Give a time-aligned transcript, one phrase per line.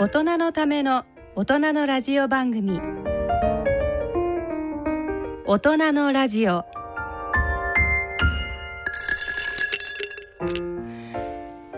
[0.00, 1.04] 大人のための
[1.36, 2.80] 大人のラジオ番組。
[5.44, 6.64] 大人のラジオ。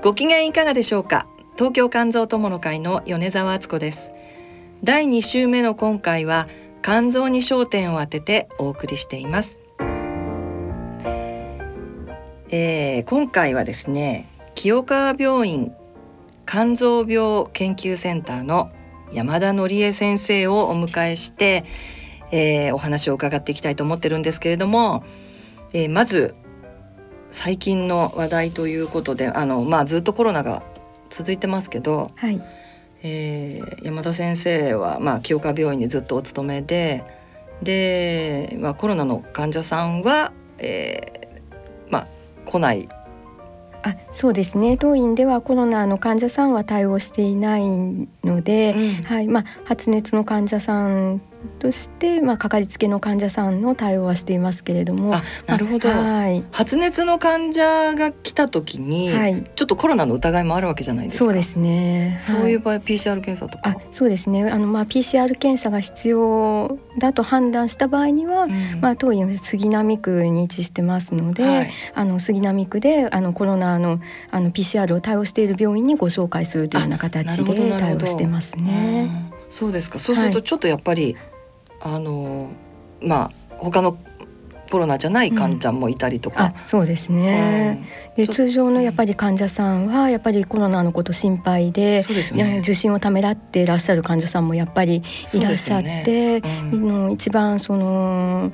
[0.02, 1.26] ご機嫌いかがでしょうか？
[1.56, 4.12] 東京肝臓友の会の米澤敦子です。
[4.84, 6.46] 第2週目の今回は
[6.80, 9.58] 肝臓に焦点を当ててお送りしています。
[12.50, 15.72] えー、今回はですね清川病院
[16.52, 18.70] 肝臓病研究センターの
[19.10, 21.64] 山田則恵先生をお迎えして、
[22.30, 25.02] えー、お話を伺っていきたいと思ってるんですけれども、
[25.72, 26.34] えー、まず
[27.30, 30.62] 最近の話題ということであの、まあ、ずっとコロナが
[31.08, 32.38] 続いてますけど、はい、
[33.02, 37.02] えー、山田先生は、まあ、清川病院にずっとお勤めで
[37.62, 42.08] で、まあ、コロナの患者さんは、えーまあ、
[42.44, 42.90] 来ない。
[43.84, 44.76] あそうですね。
[44.76, 47.64] 当院ではコロナの患者さんは対応していない
[48.22, 49.28] ので、うん、はい。
[49.28, 51.20] まあ、発熱の患者さん
[51.58, 55.14] として、まあ、かかりつけの患者さんの対応はしていますけれども。
[55.46, 61.24] なるほど、はい、発熱の患者が来た時に、はい、ちょっとコロナの疑いもあるわけじゃないですか。
[61.24, 62.16] そうですね。
[62.20, 63.76] そういう場合、はい、PCR 検査とか？
[63.90, 64.48] そうですね。
[64.50, 79.32] あの、まあ、PCR 検査が必要だと判断した場合には、うん、まあ、当院杉並区に位置してますので、はい、あの杉並区であのコロナのあの PCR を対応している病院にご紹介するというような形で対応してますね。
[79.48, 79.98] そうですか。
[79.98, 81.16] そうするとちょっとやっぱり、
[81.80, 82.50] あの
[83.00, 83.98] まあ他の
[84.70, 87.86] コロナじゃない患者もいたりとか、うん、そうですね、
[88.16, 95.02] で通常のやっぱり患者さんはやっぱりコロナのこと心配でね、受診をためらっていらっしゃる患者さんもやっぱり
[95.34, 96.70] いらっしゃって、ね。
[96.72, 98.52] うん、一番その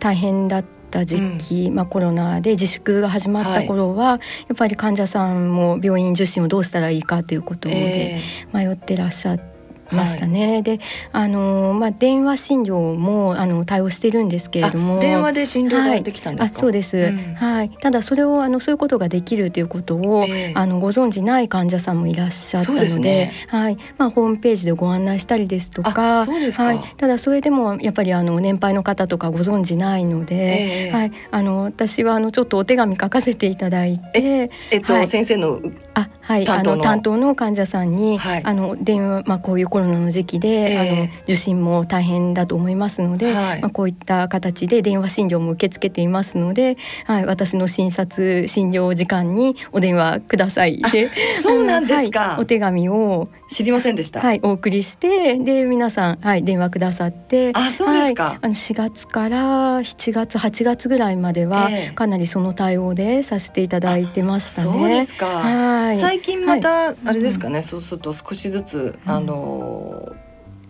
[0.00, 8.20] 大変だった時期、うん、まあ、コロナで自粛が始まった頃は、はい、やっぱり患者さんも病院受診をどうしたらいいかということで
[8.52, 9.49] 迷ってらっしゃって。
[9.92, 10.52] ましたね。
[10.52, 10.80] はい、で、
[11.12, 16.54] あのまあ電話診療もあの対応してるんですけれども、電話で診療ができたんですか？
[16.54, 17.70] はい、そうです、うん、はい。
[17.70, 23.78] ただそれをあのそういうことができるということを、えー、あのご存知ない患者さんもいらっしゃったので、でね、はい。
[23.96, 26.80] まあホームページでご案内したりですとか、はい。
[26.96, 31.12] ただそれでもやっぱりあの年配の方とかご存知ないので、えー、はい。
[31.30, 35.60] あの私はあのちょっとお手紙書かせていただいて、えっと、はい、先生の
[35.94, 36.46] あはい。
[36.46, 37.30] あの担当の。
[37.40, 46.76] 患者さんに、はい、あの電話まあこういうコロナの時期で、えー、あの受診も大変だと思いますので、はい、まあこういった形で電話診療も受け付けていますので、
[47.06, 51.08] はい私の診察診療時間にお電話くださいで、
[51.42, 54.20] そうなんですか、 はい、お手紙を知りませんでした。
[54.20, 58.24] はいお送りしてで皆さんはい電話くださって、あそうですか。
[58.24, 64.72] はい、あの4月から7月8月ぐらいまでは、えー、かなりその対応でさせていただいてましたね。
[64.72, 65.26] そうですか。
[65.26, 65.98] はい。
[65.98, 69.69] 最近またあれですかね、はい、そうすると少しずつ、あの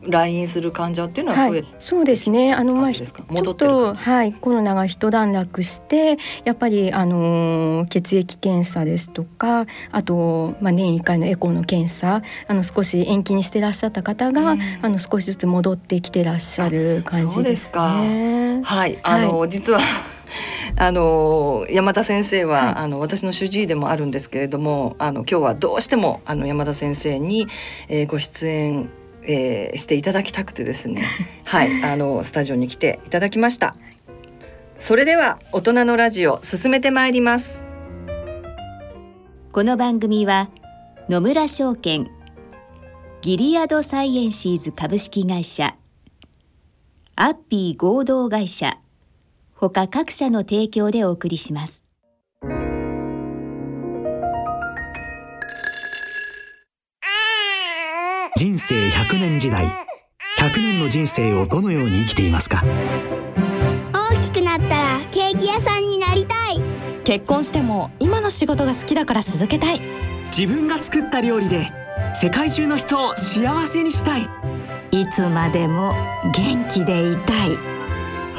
[0.02, 2.54] 来院する患者っていうのは増え、はい、そうですね。
[2.54, 4.32] あのまあちょっとはい。
[4.32, 18.62] コロナが一段落してやっぱりあの血液検査ですとかあとまあ年一回のエコーの検査あの少し延期にしてらっしゃった方が、うん、あの少しずつ戻ってきてらっしゃる感じですね。
[18.64, 19.80] はい、あの、はい、実は
[20.80, 27.48] あの山田先生は、はい、あの私の主治医でもあるんですけれどもあの今日はどうしてもあの山田先生に、
[27.90, 28.88] えー、ご出演、
[29.22, 31.04] えー、していただきたくてですね。
[31.44, 31.84] はい。
[31.84, 33.76] あのスタジオに来ていただきました。
[34.78, 37.66] それでは大人のラジオ進めてまいります。
[39.52, 40.48] この番組は
[41.10, 42.10] 野村証券
[43.20, 45.76] ギリアドサイエンシーズ株式会社
[47.16, 48.78] アッピー合同会社
[49.68, 51.84] 他各社の提供でお送りします。
[58.36, 59.66] 人生100年時代。
[60.38, 62.64] 100年の人生をどのように生きていますか？
[63.92, 66.62] 大きくなったらケーキ屋さんになりたい。
[67.04, 69.82] 結婚しても今の仕事が好きだから続けたい。
[70.34, 71.70] 自分が作った料理で
[72.14, 74.22] 世界中の人を幸せにしたい。
[74.92, 75.92] いつまでも
[76.34, 77.58] 元気でいたい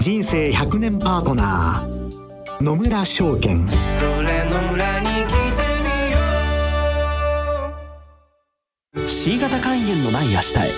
[0.00, 3.68] 人生100年パートナー野村証券。
[3.68, 3.74] そ
[4.22, 5.34] れの裏に来て
[5.84, 6.18] みよ
[8.94, 10.72] う C 型肝炎のない明日へ。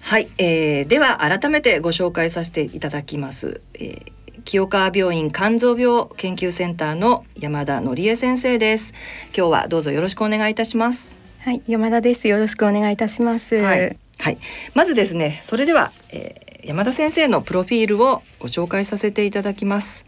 [0.00, 4.12] はい、えー、では改めてご紹介させていただきます、えー、
[4.44, 8.92] 清川病院肝臓病研究センターの山田則恵先生です。
[9.36, 12.28] 今日はどうぞよろしくお願いいたしますはい山田です。
[12.28, 13.56] よろしくお願いいたします。
[13.56, 14.38] はい、はい、
[14.74, 20.04] まずですねそれでは、えー、山田先生のプロフィールをご紹介させていただきます。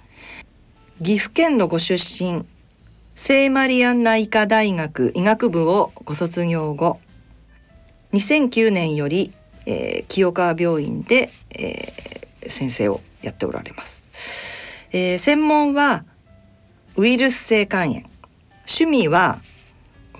[1.02, 2.44] 岐阜県のご出身
[3.16, 7.00] 聖マリアンナ医科大学医学部をご卒業後
[8.12, 9.32] 2009年より、
[9.66, 14.86] えー、清川病院で、えー、先生をやっておられます。
[14.92, 16.04] えー、専門は
[16.94, 18.02] ウイルス性肝炎。
[18.68, 19.40] 趣味は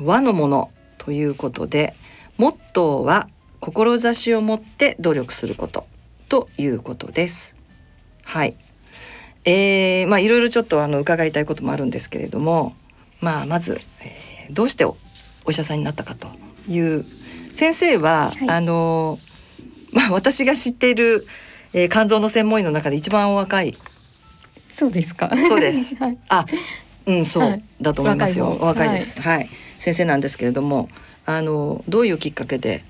[0.00, 0.73] 和のもの。
[1.04, 1.94] ということで
[2.38, 3.28] モットーは
[3.60, 5.86] 志を持って努力すること
[6.28, 7.54] ということです。
[8.24, 8.54] はい。
[9.44, 12.74] えー、まあいろいろちょっとあの伺いたいこともあるんですけれども、
[13.20, 14.96] まあまず、えー、どうしてお
[15.48, 16.28] 医者さんになったかと
[16.68, 17.04] いう
[17.52, 19.18] 先生は、はい、あの
[19.92, 21.26] まあ私が知っている、
[21.72, 23.72] えー、肝臓の専門医の中で一番お若い
[24.74, 25.30] そうですか。
[25.48, 25.94] そうです。
[26.02, 26.46] はい、あ、
[27.06, 28.58] うんそう、はい、だと思いますよ。
[28.60, 29.48] 若いです、はい。
[29.84, 29.94] はい。
[29.94, 30.88] 先生なんですけれども、
[31.26, 32.82] あのどういうきっかけで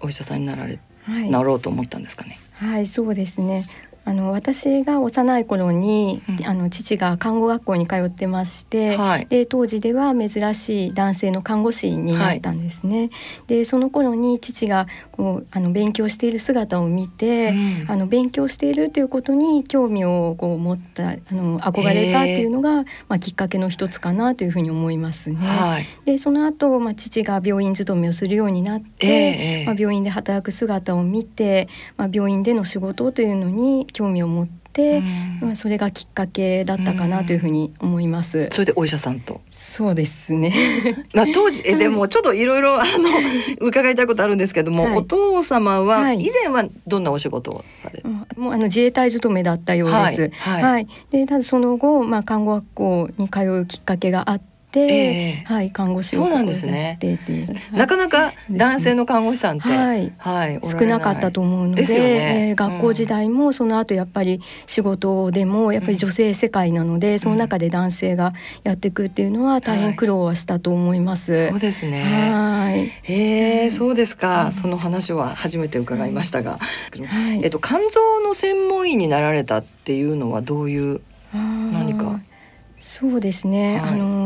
[0.00, 2.38] お医者さんになられ、はい、なろうと思ったんですかね？
[2.54, 3.66] はい、そうですね。
[4.10, 13.02] あの私が幼い頃に、うん、あの父が看護学校に通ってまして、はい、で当時では珍しい男性の看護師になったんですね。
[13.02, 13.10] はい、
[13.46, 25.36] でその頃に父がこうあの勉強している姿を見て、うん、あの勉強しているということに興味をこう持ったあの憧れたっていうのが、まあ、きっかけの一つかなというふうに思いますね。
[25.36, 35.02] はい、でその後、まあ父が病院勤めをするようになって、まあ、病院で働く姿を見て、まあ、病院での仕事というのに興味を持って、
[35.40, 38.48] まあ、それがきっかけだったかなというふうに思います。
[38.52, 39.40] それでお医者さんと？
[39.50, 40.52] そうですね。
[41.14, 42.86] まあ当時えでもちょっといろいろあの
[43.60, 50.30] 伺いたいことあるんですけども、はい、お父様は以前はどんなお仕事をされ、はい、もうあの自衛隊勤めだったようです。
[50.38, 50.62] はい。
[50.62, 56.98] はい、でただその後まあ看護学校に通うきっかけがあって。、えー、はい、看護師をそうなんですね、
[57.72, 62.48] なかなか男性の看護師さんって、はい、はい、少なかったと思うので、ね。
[62.50, 68.32] えー、学校時代もその後やっぱり仕事でもやっぱり女性世界なので、うん、その中で男性が
[68.62, 71.32] やっていくっていうのは大変苦労はしたと思います。
[71.32, 72.30] はい、そうですね。
[72.30, 72.86] はい。
[73.12, 76.58] へえ、そうですか、その話は初めて伺いましたが、は
[77.34, 81.00] い、えっと肝臓の専門医になられたっていうのはどういう
[81.32, 82.20] 何か？
[82.82, 84.19] そうですね、はい、あの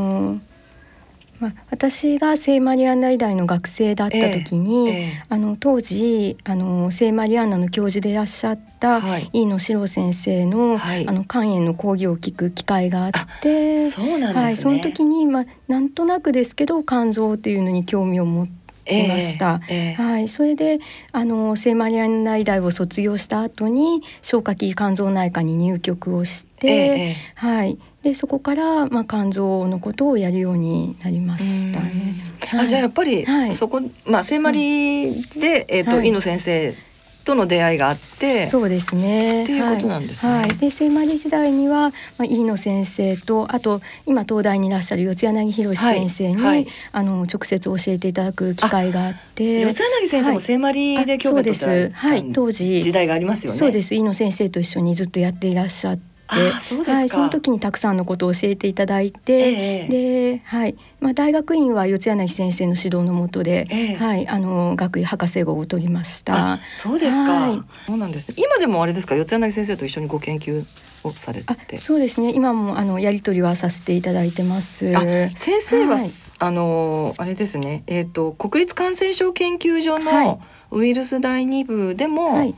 [1.40, 9.00] まあ、私が聖マリアンナ医大の学生だった時に、えーえー、あの当時あの聖マリアンナの教授でいらっしゃった
[9.32, 13.12] 飯野史郎先生のはい、あの肝炎の講義を聞く機会があっ
[13.42, 18.64] てそうなんね、はい、その時に、まあ、なんとなくですけど肝臓っていうのに興味を持って。
[18.86, 20.78] しました、えーえー、はい、それで
[21.12, 32.14] あの聖マリアンナ医大を卒業した後に消化器肝臓内科に入局をして、えー、はい、でそこから、まあ、肝臓のことをやるようになりましたね。
[32.48, 36.76] はい、あじゃあやっぱり、はい、そこ、まあ、聖マリで、えーと、はい、井野先生
[37.24, 39.44] との出会いがあってそうですね。
[39.44, 40.32] っていうことなんですね。
[40.34, 52.82] はい、で聖マリ時代には、まあ、飯野先生とあと今東大にいらっしゃる四柳宏先生に、はい、あの直接教えていただく機会があって四柳先生も聖マリで教授を取ったはい、当時。
[52.82, 53.58] 時代がありますよね。
[53.58, 53.94] そうです。
[53.94, 56.13] 飯野先生と一緒にずっとやっていらっしゃって。
[56.26, 59.90] はい、その時にたくさんのことを教えていただいて、えー、
[60.36, 60.76] で、はい。
[61.00, 66.58] まあ、大学院は四柳先生の指導のもとで、えー、はい、あの学位博士号を取りました。
[66.72, 68.36] そうですか、はい、そうなんですね。
[68.38, 69.14] 今でもあれですか？
[69.14, 70.64] 四柳先生と一緒にご研究
[71.02, 71.78] をされて。
[71.78, 72.32] そうですね。
[72.34, 74.90] 今もあのやり取りはさせていただいてます。
[75.34, 76.06] 先生は、はい、
[76.38, 77.82] あのあれですね。
[77.86, 80.40] えっ、ー、と国立感染症研究所の
[80.70, 82.54] ウイルス第二部でも、はい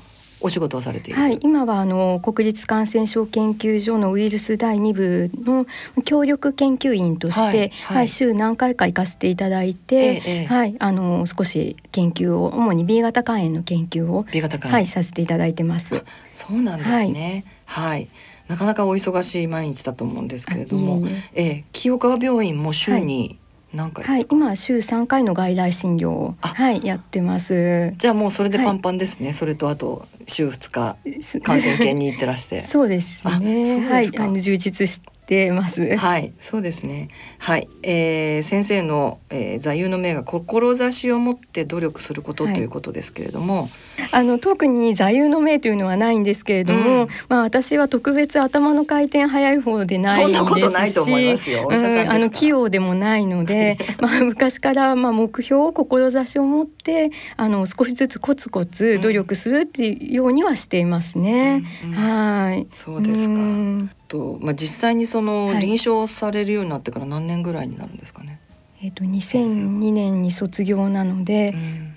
[0.46, 5.66] お仕事をされている、はい、今はあの国立感染症研究所のウイルス第2部の
[6.04, 16.04] 協力研究員として、はい、はい、週何回か行かせていただいて、ええ、はい、あの少し研究を主に B 型肝炎の研究を B 型肝はい、させていただいてます。
[16.32, 17.44] そうなんですね。
[17.64, 18.08] はい、はい。
[18.46, 23.38] なかなかお忙しい毎日だと思うんですけれども、ええ清川病院も週に
[23.76, 27.92] 何回はい、今週三回の外来診療をはいやってます。
[27.98, 29.26] じゃあもうそれでパンパンですね。
[29.26, 30.96] はい、それとあと週二日
[31.42, 32.60] 感染研に行ってらして。
[32.64, 33.86] そうですね。
[33.88, 35.96] はい、あの充実してます。
[35.96, 37.08] はい、そうですね。
[37.38, 43.70] はい、えー、先生の、えー、座右の銘が志を持って努力することということですけれども、はい、
[44.12, 51.68] あの特に座右の銘というのはないんですけれども、うん、まあ私は特別頭の回転早い方でないですし、そんなことないと思いますよ。
[51.68, 61.64] うん、あの器用でもないので、 まあ昔からまあ目標志を持ってあの少しずつコツコツ努力するっていうようにはしていますね。
[61.84, 62.66] うん、はい。
[62.72, 63.96] そうですか。
[64.08, 68.40] と、まあ、実際にその臨床されるようになってから何年ぐらいになるんですかね？
[68.82, 71.94] えっ、ー、と2002年に卒業なので、うん、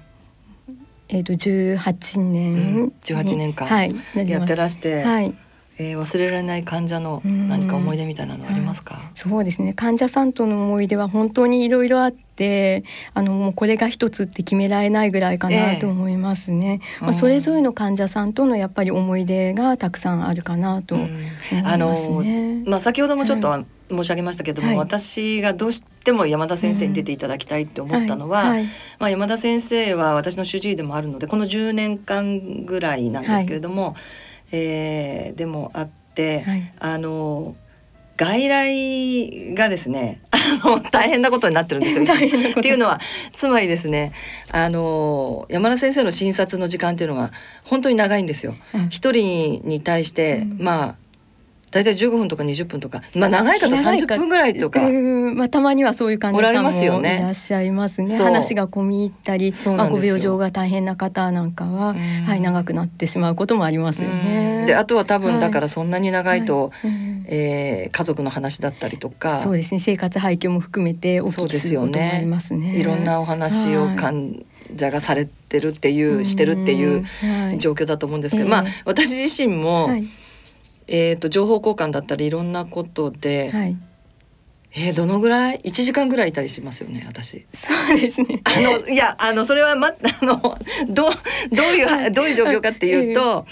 [1.10, 3.68] えっ、ー、と18年、うん、18年間
[4.16, 5.36] やってらして、はい、
[5.82, 9.74] えー、忘れられない患者の何か思い出みたいなのありますか、そうですね。
[9.74, 12.84] 患者さんとの思い出は本当にいろいろあって
[13.14, 23.66] あのもうこれが一つって決められないぐらいかなと思いますね、えー、まあ、それぞれの患者さんとのやっぱり思い出がたくさんあるかなと思いますね、まあ、先ほどもちょっと、はい。
[23.92, 28.58] 申し上げましたけども、はい、私がどうしても山田先生に出ていただきたいって思ったのは、うんはい。
[28.60, 28.68] はい、
[29.00, 33.96] まあ、山田先生は私の主治医でもあるのでこの10年間ぐらいなんですけれども、
[34.52, 37.56] えー、でもあって、はい、あの
[38.18, 42.04] 外来がですね あの大変なことになってるんですよ。
[42.06, 42.08] っ
[42.62, 43.00] ていうのは
[43.34, 44.12] つまりですね
[44.52, 47.32] あの山田先生の診察の時間っていうのが
[47.64, 48.56] 本当に長いんですよ。
[48.90, 51.09] 一、うん、人に対して、うん、まあ
[51.72, 58.18] 大体15分とか20分とか、まあ長い方30分ぐらいとか、まあたまにはそういう感じさんもいらっしゃいますね。
[58.18, 61.96] 話が込み入ったり、まあご病状が大変な方なんかは、
[62.26, 64.66] はい長くなってしまうこともありますよね。
[64.66, 66.92] であとは多分だからそんなに長いと、はい、
[67.28, 69.80] えー、家族の話だったりとか、そうですね。
[69.80, 72.76] 生活背景も含めてお聞きすることもありますね。
[72.76, 74.44] いろんなお話を患
[74.76, 77.06] 者がされてるっていう、してるっていう
[77.58, 80.08] 状況だと思うんですけど、まあ私自身も、はい
[80.92, 83.78] えーと、情報交換だったりいろんなことで、はい、
[84.74, 87.46] えー、どのぐらい？1時間ぐらいいたりしますよね私。
[87.54, 88.42] そうですね。
[88.44, 91.10] あの いやあのそれはま あのど
[91.52, 93.46] どういうどういう状況かっていうと、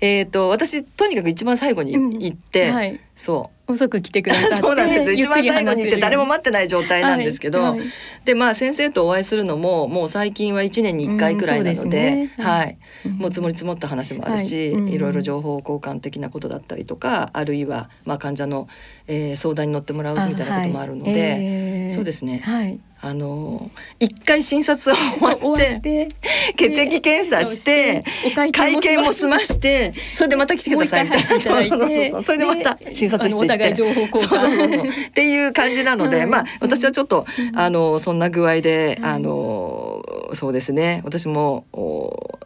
[0.00, 3.72] えっ、ー、と私とにかく一番最後に行って、うんはい、そう。
[3.72, 5.12] 遅く来てくださってそうなんです。
[5.12, 7.78] 一番最後に行って誰も待ってない状態なんですけど、はい。
[7.78, 7.88] はい、
[8.24, 12.76] でまあ先生とお会いするのももう最近は1年に1回くらいなのでうんでね、はい、
[13.16, 18.66] もう積もり積もった話もあるし、はい、いろいろ情報交換的なことだったりとかあるいはまあ患者の、
[19.06, 26.08] えー、相談に乗ってもらうみたいなこともあるので、えー、そうですね、はいあの一回診察終わって
[26.56, 28.04] 血液検査して
[28.52, 31.70] 会計も済ましてそれでまた来てくださいみたい
[32.10, 32.22] な。
[32.22, 33.42] それでまた診察して。
[33.42, 34.88] いってそうそうそう。
[34.88, 41.02] っていう感じなので、まあ私はちょっとあのそんな具合であのそうですね。
[41.04, 41.64] 私も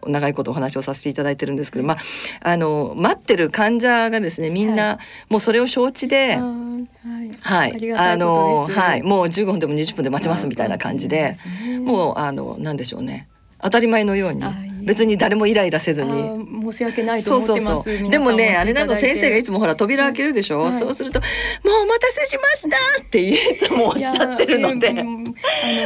[0.07, 1.99] 長いことお話をさせていただいてるんですけど、まあ
[2.41, 4.99] あの待ってる患者がですねみんな
[5.29, 6.39] もうそれを承知で。
[7.41, 9.03] はい、あのはい。
[9.03, 11.35] もう15分でも20分で待ちますみたいな感じで、
[11.85, 13.29] もうあのなんでしょうね。
[13.63, 14.43] 当たり前のように。
[14.87, 16.13] 別に誰もイライラせずに。
[16.71, 18.11] 申し訳ないと思ってます。
[18.11, 21.21] でもねあれなの先生がいつもほら扉開けるでしょ、はい、そうすると
[21.65, 24.93] 「もうお待たせしました」っていつもおっしゃってるので「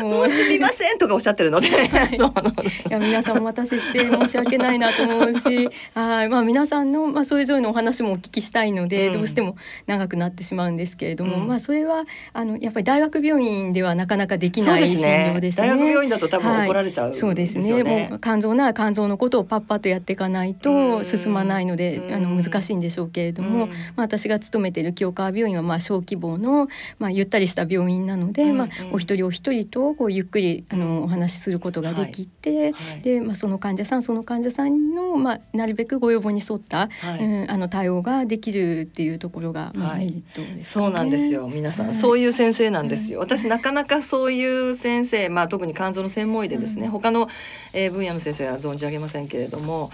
[0.03, 6.29] もうすみません」とかおっしゃってるので、はい、 いや皆さんお待たせして申し訳ないなと思うし はい。
[6.29, 15.69] まあ皆さんのまあそれぞれのお話もお聞きしたいので、うん、どうしても長くなってしまうんですけれども、うん、まあそれはあのやっぱり大学病院ではなかなかできない診療ですね。
[15.69, 17.85] 大学病院だと多分怒られちゃう、ねはい、そうですね。
[17.85, 43.21] もう肝臓なら肝臓のことをパッパとやっていかないと進まないのであの難しいんでしょうけれども、まあ、私が勤めている清川病院はまあ小規模の、まあ、ゆったりした病院なので、まあ、お一人お一人とこうゆっくりあのお話しすることができて、でまあ、その患者さんその患者さんの、まあ、なるべくご要望に沿った、うん、あの対応ができるっていうところが、まあ、メリットね、そうなんですよ皆さん、そういう先生なんですよ。
[43.21, 47.29] 私なかなかそういう先生、まあ、特に肝臓の専門医でですね、他の、
[47.73, 49.91] えー、分野の先生は存じ上げませんけれども、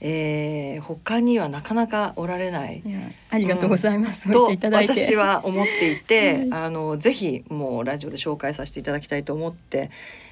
[0.00, 2.78] えー、他にはなかなかおられない。
[2.78, 2.82] い
[3.30, 4.26] ありがとうございます。
[4.26, 9.90] うん、と私は思っていて、はい、あのぜひもうラジオで紹介させていただきたいと思って。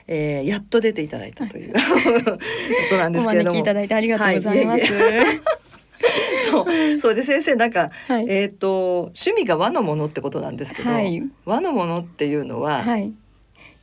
[0.08, 2.38] えー、やっと出ていただいたという、はい、 こ
[2.90, 3.58] となんですけれども。
[3.58, 4.92] いただいてありがとうございます。
[4.94, 5.40] はい、
[6.48, 10.90] そうそれで先生なんか、はい、えっ、ー、と趣味が和のものってことなんですけど、
[11.44, 13.12] 和のものっていうのは、い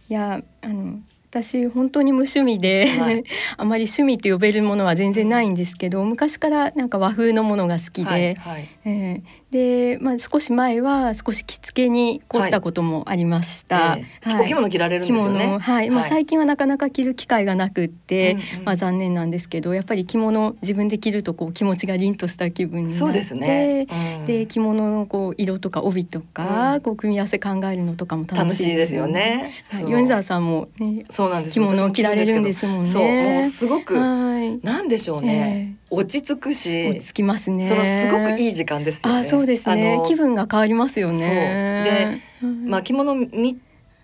[0.08, 1.00] やあの
[1.34, 3.24] 私本当に無趣味で、はい、
[3.58, 9.22] あまり趣味と呼べるものは全然ないんですけど昔からなんか和風のものが好きで、はいはい、えー、
[9.54, 14.00] で、まあ、少し前は少し着付けに凝ったこともありました。
[14.42, 15.60] お着物着られるんですよね。
[15.60, 23.86] はい、まあ、最近はなかなか着る機会がなくって、まあ、残念なんですけどやっぱり着物自分で着るとこう気持ちが凛とした気分になってそうですね、
[24.20, 29.54] うん、で着物のこう色とか帯とか、うん、こう組み合わせ考えるのとかも楽しいですよね。
[29.70, 31.54] はい、米沢さんも、ね、そうなんです。
[31.54, 33.42] 着物を着られるんですもんね。
[33.42, 34.33] もうすごく、はい、
[34.64, 37.68] なんでしょうね、えー、落ち着くし落ち着きますね。
[37.68, 39.20] そのすごくいい時間ですよね。
[39.20, 40.02] あそうですね。
[40.06, 42.22] 気分が変わりますよね。
[42.42, 43.60] で、まあ着物見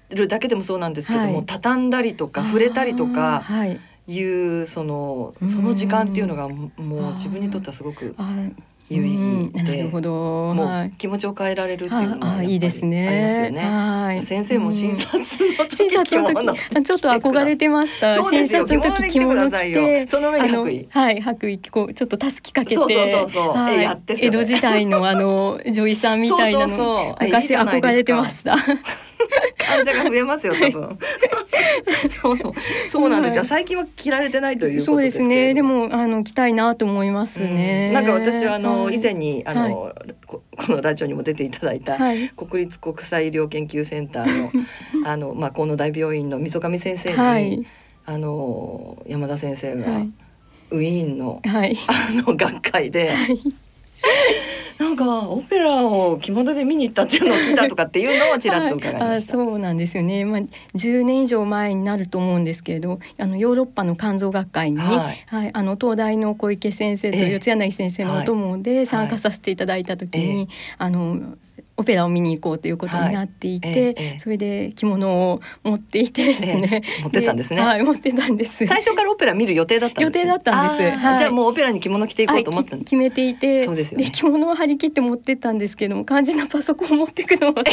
[0.10, 3.42] るだけでもそうなんですけども、はい、畳んだりとか触れたりとか。
[3.66, 3.80] い。
[4.24, 8.16] うそのその時間っていうのがもう自分にとってはすごく
[8.90, 10.54] 有意義で、なるほど。
[10.56, 13.08] もう気持ちを変えられるっていうのがいいですね。
[13.08, 13.62] ありますよね。
[13.62, 14.22] はい。
[14.24, 18.16] 先生も診察の時診察の時ちょっと憧れてました。
[18.24, 20.84] 診察の時着物着て、その上に白衣。
[20.90, 28.56] はい、白衣こうちょっとたすきかけて、そうそうそうそう、やって江戸時代のあの女医さんみたいなの昔憧れてました。
[29.58, 30.98] 患者が増えますよ多分。
[32.10, 32.54] そうそう。
[32.88, 35.54] そうなんですよ、最近は着られてないというそうですね。
[35.54, 39.94] でもあの着たいなと思いますね、なんか私はあの、以前にあの、
[40.28, 41.98] このラジオにも出ていただいた、
[42.36, 44.52] 国立国際医療研究センターの
[45.06, 47.66] あのまあ河野大病院の溝上先生に、
[48.06, 50.04] あの山田先生が、
[50.72, 51.52] ウィーンの、あ
[52.28, 53.14] の学会で、
[54.80, 59.06] なんかオペラを着物で見に行ったっていうのを聞いたとかっていうのをちらっと伺いました。
[59.06, 60.24] はい、そうなんですよね。
[60.24, 60.42] まあ
[60.76, 71.36] 10年以上前になると思うんですけれど、あのヨーロッパの肝臓学会に、はい、はい、あの東大の小池先生と四柳先生のお供で参加させていただいた時に、はい、あの
[71.80, 73.78] オペラを見に行こうということになっていて、はい。
[73.78, 77.62] ええ、それで着物を持っていてですね、え、持ってたんですね。
[77.62, 78.66] はい持ってたんです。
[78.66, 87.64] 最初からオペラ見る予定だった予定だったんです、はい、じゃあもうオペラに着物着ていこうと思った決めていてそうですよ、ね、着物を張り切って持ってったんですけども肝心なパソコンを持っていくのは。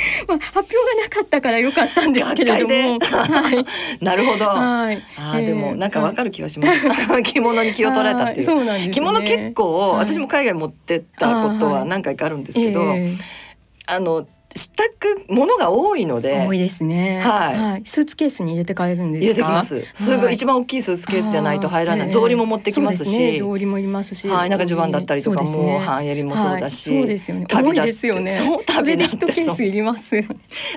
[0.26, 3.66] まあ、発表がなかったから良かったんですけれども、 はい、
[4.04, 8.46] なるほど、はい、あ、えー、でもなんかわかる気がします、着物に気を取られたっていう。
[8.46, 13.16] そうなんです、ね、着物結構、私も海外持ってったことは何回かあるんですけど、えー、
[13.86, 19.84] あの支度ものが多いので多いですね、はい、はい、スーツケースに入れて帰るんです入れてきます。
[19.92, 24.28] すごい、一番大きいスーツケースじゃないと入らない、草履も持ってきますし、ね、草履もいますし。
[24.28, 24.50] はい。
[24.50, 27.46] なんか襦袢だったりとかも、ね、半襟もそうだし、そうですよね。
[27.46, 28.36] 旅ですよね。
[28.36, 30.16] そう旅で一ケースいります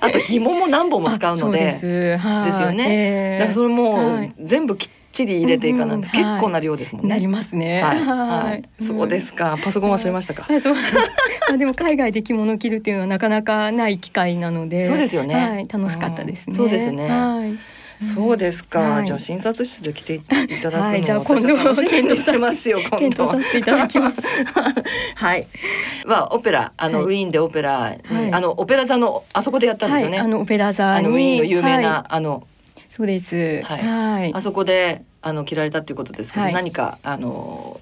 [0.02, 1.86] あと紐も何本も使うのでです。
[1.88, 7.10] よね、だからそれも全部きっちり入れていかないと、結構な量ですもんね。
[7.10, 7.82] なりますね。
[7.82, 8.84] はい。
[8.84, 9.58] そうですか。
[9.64, 10.46] パソコン忘れましたか？
[10.60, 10.76] そう。
[11.52, 14.84] あでも海外で着物着るっていうのはなかなかない機会なので。
[14.84, 15.36] そうですよね。
[15.36, 15.68] はい。
[15.72, 16.56] 楽しかったですね。
[16.56, 17.08] そうですね。
[17.08, 17.58] はい。
[18.04, 24.22] そうですか、はい、じゃあ診察室で来ていただくのは、はい、じゃあ今度楽しみにしてますよ今度させていただきます
[25.16, 25.48] はい
[26.06, 32.44] まあオペラあの、はい、ウィーンでオペラ、はい、あのオペラ座のあそこでやったんですよね、あのオペラ座にウィーンの有名な、あの
[32.96, 33.64] そうです。
[33.64, 34.32] はい。
[34.36, 37.82] あそこであの着られたということですけど、はい、何かあの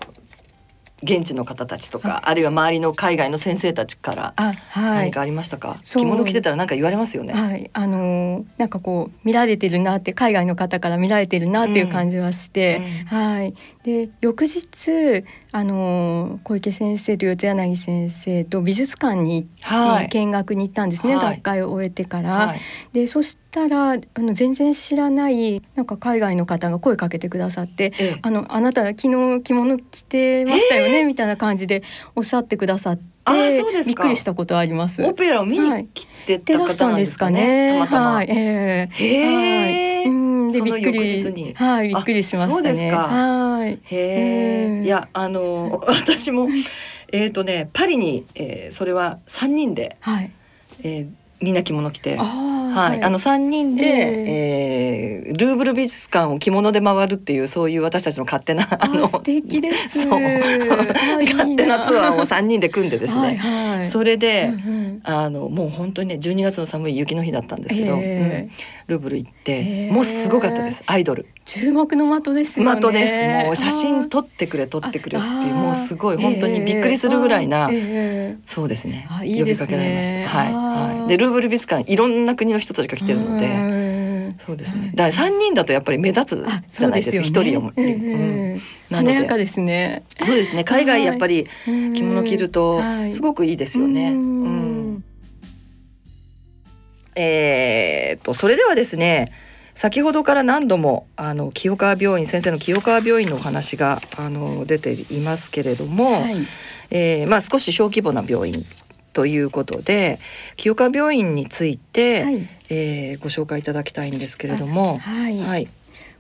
[1.04, 2.34] 現地の方たちとか、あ。
[2.34, 4.34] るいは周りの海外の先生たちから
[4.74, 7.34] 何かありましたか、はい、着物着てたら何か言われますよね？
[7.34, 22.32] はい、あのー、なんかこう見られてるなって海外の方から見られてるなっていう感じはして、うんうん、はいで翌日あの小池先生と四柳先生と美術館に、はい、見学に行ったんですね、はい、学会を終えてから。
[22.32, 22.60] はい、
[22.94, 31.84] でそしたらあの全然知らないなんか海外の方が声かけてくださって「ええ、あのあなた昨日着物着てましたよね」みたいな感じで
[32.16, 33.11] おっしゃってくださって。
[33.32, 35.04] あそうですびっくりしたことあります。
[35.04, 37.80] オペラを見に来てた方なんですかね。
[37.80, 38.14] はい、たまたま。
[38.16, 40.06] はい、えー、へえ。
[40.06, 42.52] うん、でびっくりはい、びっくりしましたね。
[42.52, 42.98] そうですか。
[43.08, 43.80] はい。
[43.84, 44.82] へえ。
[44.84, 46.48] いやあの 私も
[47.12, 50.32] えっ、ー、とねパリに、えー、それは三人で、はい、
[50.84, 51.10] えー、
[51.42, 52.18] みんな着物着て。
[52.20, 60.08] あはい、あの三人で、えー、えー、ルーブル美術館を着物で回るっていうそういう私たちの勝手なあの素敵です。
[60.08, 63.38] 勝手なツアーを三人で組んでですね、はい
[63.78, 68.50] はい、それで、うんうん、あのもう本当にね12月の寒い雪の日だったんですけど、えー、うん、
[68.92, 71.26] ルーブル行って、えー、もうすごかったですアイドル。
[71.46, 72.82] 注目の的ですよね。
[72.82, 73.08] 的で
[73.42, 73.46] す。
[73.46, 79.08] もう写真撮ってくれ撮ってくれっていうもうすごい本当にびっくりするぐらいな、えー、そうですね。
[79.22, 80.28] 呼びかけられました。
[80.28, 84.92] はい、はい、でルーブル美術館いろんな国の人たちが来てるので、そうですね。
[84.94, 87.24] だから三人だとやっぱり目立つじゃないですか。
[87.24, 90.04] 一、人より、うん、華やかですね。
[90.22, 90.66] そうですね。
[90.66, 91.48] 海外やっぱり
[91.94, 94.12] 着物着るとすごくいいですよね。
[94.12, 95.04] うん。
[97.14, 99.32] えー、とそれではですね。
[99.74, 106.36] 先ほどから何度もあの清川病院先生の清川病院のお話があの出ていますけれども、はい、
[106.90, 108.66] えー、まあ、少し小規模な病院
[109.14, 110.20] ということで
[110.58, 114.98] 清川病院について、はい、えー、ご紹介いただきたいんですけれども。
[114.98, 115.68] はい、はい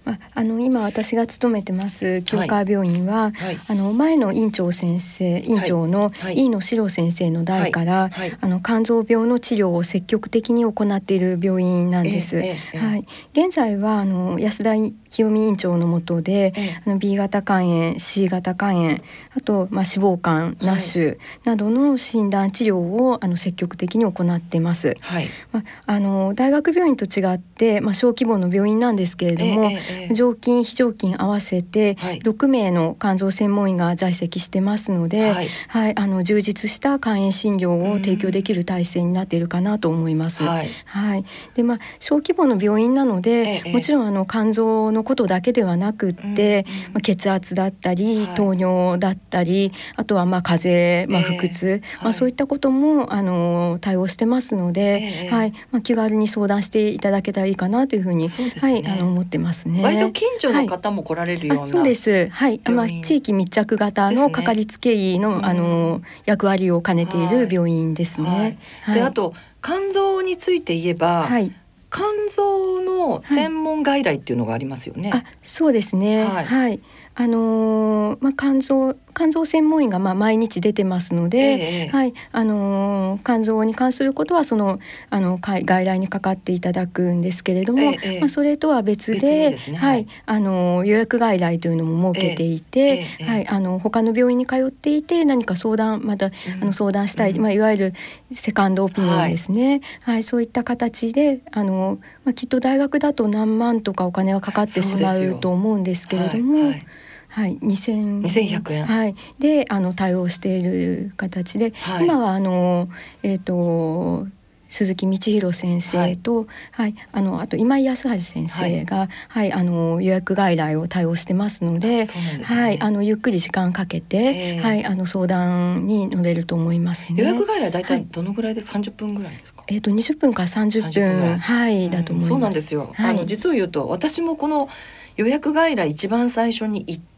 [0.06, 3.32] まあ、あの今私が勤めてます清川病院は、はい。
[3.32, 12.38] はい、あの前の院長先生院長の飯野史郎先生の代から、はい、あの肝臓病の治療を積極的に行っている病院なんです。
[12.38, 14.76] はい、現在はあの安田
[15.10, 16.54] 清美院長の下で、
[16.86, 18.98] あの B 型肝炎 C 型肝炎
[19.36, 24.96] あと、まあ、脂肪肝ナッシュなどの診断治療をあの積極的に行っています。
[25.00, 25.30] はい。
[25.52, 27.51] まあ、あの大学病院と違って、
[27.82, 40.44] まあ、小規模の病院なんですけれども、えー、常勤非常勤合わせて6名の肝臓専門医が在籍してますので、はい、はい、あの充実した肝炎診療を提供できる体制になっているかなと思います。
[40.44, 55.54] はい、はい、でまあ小規模の病院なので、えー、もちろんあの肝臓ののことだけではなくって、うん、まあ、血圧だったり、はい、糖尿だったりあとはまあ風邪、まあ、腹痛、えー、まあ、そういったこともあの対応してますので、えー、はい。
[55.72, 59.84] まあ、気軽に相談していただけたらいいかなというふうに、ね、はい、あの思ってますね。
[59.84, 62.28] 割と近所の方も来られるような、はい、そうです。
[62.30, 62.60] はい。
[62.66, 68.58] まあ、地域密着型のかかりつけ医の、ね、あの役割を兼ねている病院ですね。
[68.84, 69.34] はい、であと
[69.64, 71.52] 肝臓について言えば、はい、
[71.92, 75.12] 肝臓の専門外来っていうのがありますよね。
[75.12, 76.24] はい、あそうですね。
[76.26, 76.80] はい、はい。
[77.14, 97.94] あのー、まあ、肝臓肝臓専門医がまあ毎日出てますので、えー、はいあのー、肝臓に関することはそのあの外来にかかっていただくんですけれども、えー、まあ、それとは別で、ね、はい、あのー、予約外来というのも設けていて、はい、あの他の病院に通っていて何か相談また、あの相談したい、うん、まあ、いわゆる
[98.34, 106.54] セカンドオピニオンですね、はい、はい、そういった形であの、まあ、きっと大学だと何万とかお金はかかってしまうと思うんですけれども。
[106.54, 106.86] はいはい、
[107.32, 112.90] 2 1円、はい、であの対応している形で、はい、今はあの、
[113.24, 114.28] えーと、
[114.70, 122.06] 鈴木道弘先生と、はい、はい、あのあと今井康晴先生が、はい、はい、あの予約外来を対応してますので、
[122.44, 129.64] はい、あのゆっくり時間かけて、はい、あの相談に乗れると思います、ね、予約外来大体どのぐらいで三十分ぐらいですか？
[129.68, 132.28] えっ、ー、と二十分から三十分はい、だと思います。
[132.28, 132.94] そうなんですよ。
[132.98, 134.70] あの実を言うと私もこの
[135.18, 137.11] 予約外来一番最初に行って、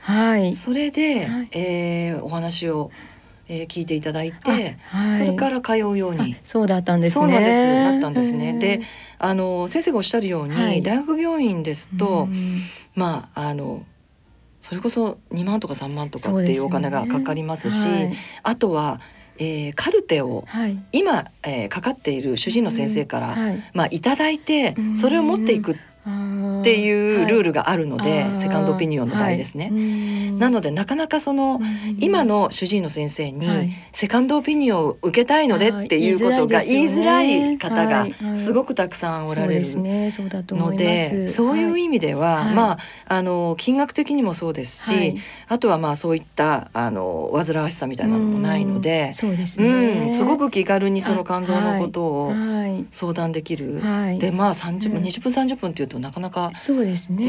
[0.00, 2.90] はい、それで、はい、えー、お話を
[3.50, 7.92] えー、聞いていただいて、はい、それから通うようにそうだったんです、ね、そうなんです。
[7.92, 8.52] なったんですね。
[8.58, 8.82] で
[9.18, 12.28] あの先生がおっしゃるように、はい、大学病院ですと
[12.94, 13.84] まああの
[14.60, 19.00] それこそ2万とか3万とかっていうお金がかかりますし、ねはい、あとは
[19.40, 23.38] えー、カルテを、はい、今、えー、かかっている主治医の先生から、うん。
[23.38, 25.76] はい、まあいただいてそれを持っていくっ
[26.62, 29.70] ていうルールがあるので、はい、セカンドオピニオンの場合ですね。
[29.70, 31.60] はい、なのでなかなかその
[31.98, 45.16] 今の主治医の先生にセカンドオピニオンを受けたいのでっていうことが言いづらい方がすごくたくさんおられるので、そういう意味では、まああの金額的にもそうですし、
[45.48, 52.32] あとはまあそういったあの煩わしさみたいなのもないので、そうですね、すごく気軽にその肝臓のことを
[52.90, 53.80] 相談できる。
[54.18, 57.24] でまあ30分、20分30分っていうとなかなかそうですね、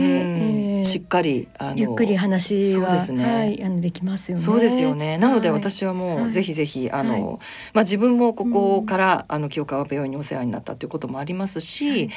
[0.80, 4.44] えー、しっかりあのゆっくり話はそうですね、はい、あのできますよね。
[4.44, 5.18] そうですよね。
[5.18, 7.40] なので私はもう、ぜひぜひあの、はい、
[7.74, 12.10] まあ自分もここから、あの清川病院にお世話になったということもありますし、はい、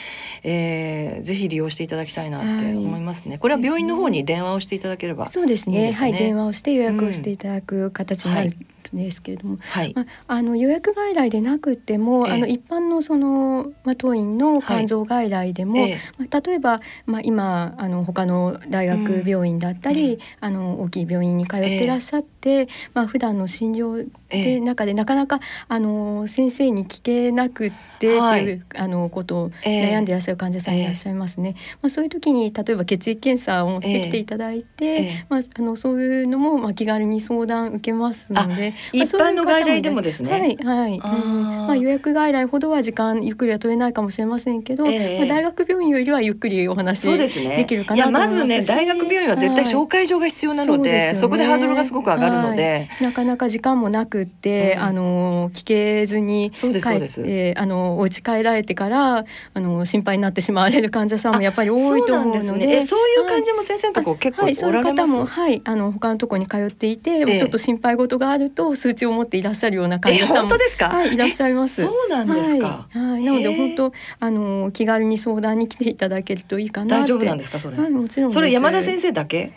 [0.44, 3.38] えー、ぜひ利用していただきたいなって思いますね。
[3.38, 5.92] これは病院の方に電話をしていただければ、そうですね。
[5.92, 8.56] はい、電話をして予約をしていただく形になる
[8.92, 28.06] ですけれども、はい、まあ、あの予約外来でなくても、あの一般のその、まあ、当院の肝臓外来でも、はい、まあ、例えば、まあ、今あの他の大学病院だったり、うん、あの大きい病院に通ってらっしゃって、えー、まあ普段の診療で中でなかなかあの先生に聞けなくってって
[28.44, 31.54] いう、あのことを悩んでいらっしゃる患者さんいらっしゃいますね。
[31.80, 40.56] まあ、そういう時に例えば血液検査を持ってきていただいて、まあ、あのそういうのも、まあ、気軽に相談受けますので、一般の外来でもですね。
[40.62, 51.16] はいまあ予約外来ほどは時間ゆっくりは取れないかもしれませんけど、大学病院よりはゆっくりお話できるかなまずね大学病院は絶対紹介状が必要なので、はい。
[51.16, 57.22] そこでハードルがすごく上がるので、はい、なかなか時間もなくって、うん、あの聞けずにそうですそうです。
[57.22, 64.64] えー、あのお家帰られてからあの心配になってしまわれる患者さんもやっぱり多いと思うので、ね、そういう感じも先生のとこ結構おられます。
[64.64, 65.62] はい、そういう方もはい。
[65.64, 71.82] あの他のところに通っていて、えー、ちょっと心配事があると数値を持っていらっしゃるような患者さんも、はい、いらっしゃいます。
[71.82, 72.86] そうなんですか。
[72.90, 79.52] はい、はい、なので本当あの気軽に相談に来ていただけるといいかな大丈夫なんですかそれ、はい、もちろんそれ山田先生だけ？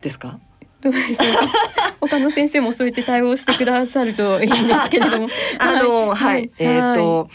[0.00, 0.38] ですか
[0.80, 1.34] どうでしょう。
[1.34, 5.28] か 他の先生もそうやって対応してくださるといいんですけれども。
[5.58, 7.28] あのはい、はい、えっ、ー、と、はい。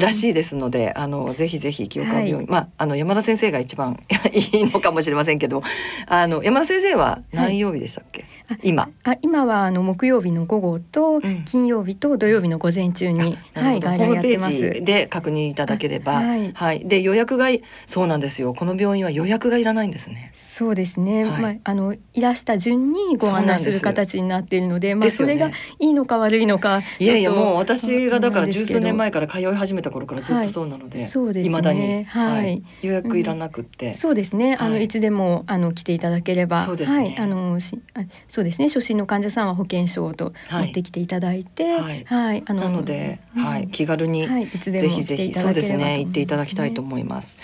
[0.00, 4.00] らしいですので、あのぜひぜひ清川病院、はい、まああの山田先生が一番
[4.32, 5.62] いいのかもしれませんけど、
[6.06, 8.22] あの山田先生は何曜日でしたっけ？
[8.22, 8.30] はい
[8.62, 8.88] 今。
[9.04, 14.84] あ今はあの木曜日の午後と金曜日と土曜日の午前中に、うん、はい外来やってます。
[14.84, 17.46] で確認いただければ、はい、はい、で予約が
[17.86, 18.54] そうなんですよ。
[18.54, 20.30] この病院は予約がいらないんですね。
[20.32, 21.24] そうですね。
[21.24, 31.64] はい、まああのいらした順にご案内する形になっているので、まあそれがいいのか悪いのか、いやいやもう私がだから十数年前から通い始めた頃からずっとそうなので、はい、そうですね。
[31.64, 34.56] だに、はい、予約いらなくて、うん、そうですね。
[34.60, 37.04] あの、い、つでもあの来ていただければ、そうですね。
[37.04, 38.00] はい、あのしあ
[38.34, 38.66] そうですね。
[38.66, 46.00] 初診の患者さんは保険証と持ってきていただいて、はい、はい、あのなので、うん、はい、気軽に、はい、ぜひぜひそうですね。
[46.00, 47.38] 行っていただきたいと思います。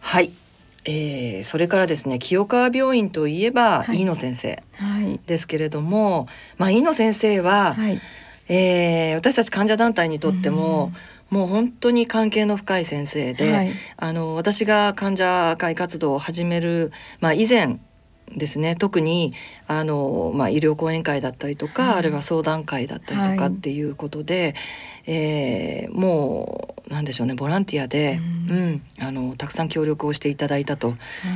[0.00, 0.32] はい。
[0.86, 4.60] えー、それからですね清川病院といえば、はい、飯野先生
[5.24, 6.26] ですけれども、
[6.58, 8.00] まあ飯野先生は、はい、
[8.48, 10.92] えー、私たち患者団体にとっても、
[11.30, 17.78] もう本当に関係の深い先生で、はい、あの私が患者会活動を始める、まあ、以前
[18.36, 18.76] ですね。
[18.76, 19.32] 特に
[19.66, 24.54] あの、まあ、医療講演会だったりとか、はい、あるいは相談会だったりとかっていうことで、
[25.06, 30.94] はい、えー、もうなんでしょうねボランティアで、うん、うん、あのたくさん協力をしていただいたと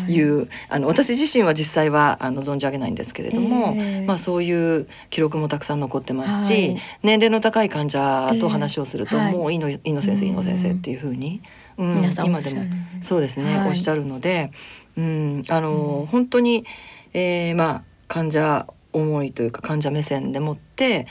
[0.09, 11.43] いう、はい、あの私自身は実際はあの存じ上げないんですけれども、えー、まあ、そういう記録もたくさん残ってますし、年齢の高い患者と話をすると、えー、もういいのいいの先生いいの先生っていうふうに、
[11.79, 12.65] うん、今でも
[13.01, 14.51] そうですね、おっしゃるので。
[14.99, 16.65] うん、あの、うん、本当に、
[17.15, 21.07] えー、まあ患者思いというか患者目線でもって、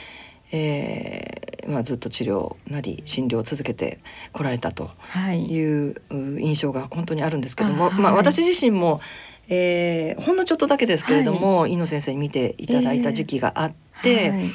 [0.52, 3.98] えーまあ、ずっと治療なり診療を続けて
[4.32, 4.90] こられたと
[5.32, 5.60] い。
[5.60, 9.00] う印象が本当にあるんですけども、はい、まあ、私自身も、
[9.48, 14.10] えー、ほんのちょっとだけですけれども、はい、井野先生に見ていただいた時期があって。
[14.10, 14.50] えーはい。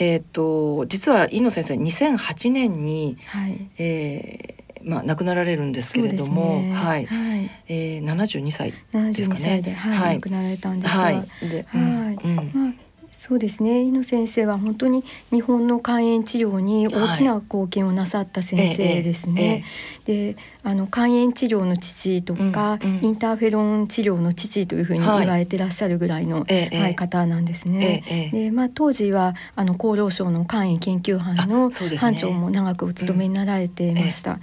[0.00, 8.72] えーと、実は井野先生2008年に、はい、えーまあ亡くなられるんですけれども、ね、はい、はい、えー、72歳
[9.12, 9.62] ですかね。
[9.62, 12.87] で、はい、はい、亡くなられたんですが、はい、で、はい、うん、まあ
[13.28, 13.82] そうですね。
[13.82, 19.48] 井野先生は本当に日本の肝炎治療に大きな貢献をなさった先生ですね。
[19.48, 19.64] はい
[20.08, 28.30] であの肝炎治療の父とか、うんうん、インターフェロン治療の父というふうに言われてらっしゃるぐらいの、はいはい、方なんですね。
[28.32, 34.32] でまあ、当時はあの厚労省の肝炎研究班の班長も長くお務めになられていました。
[34.32, 34.38] は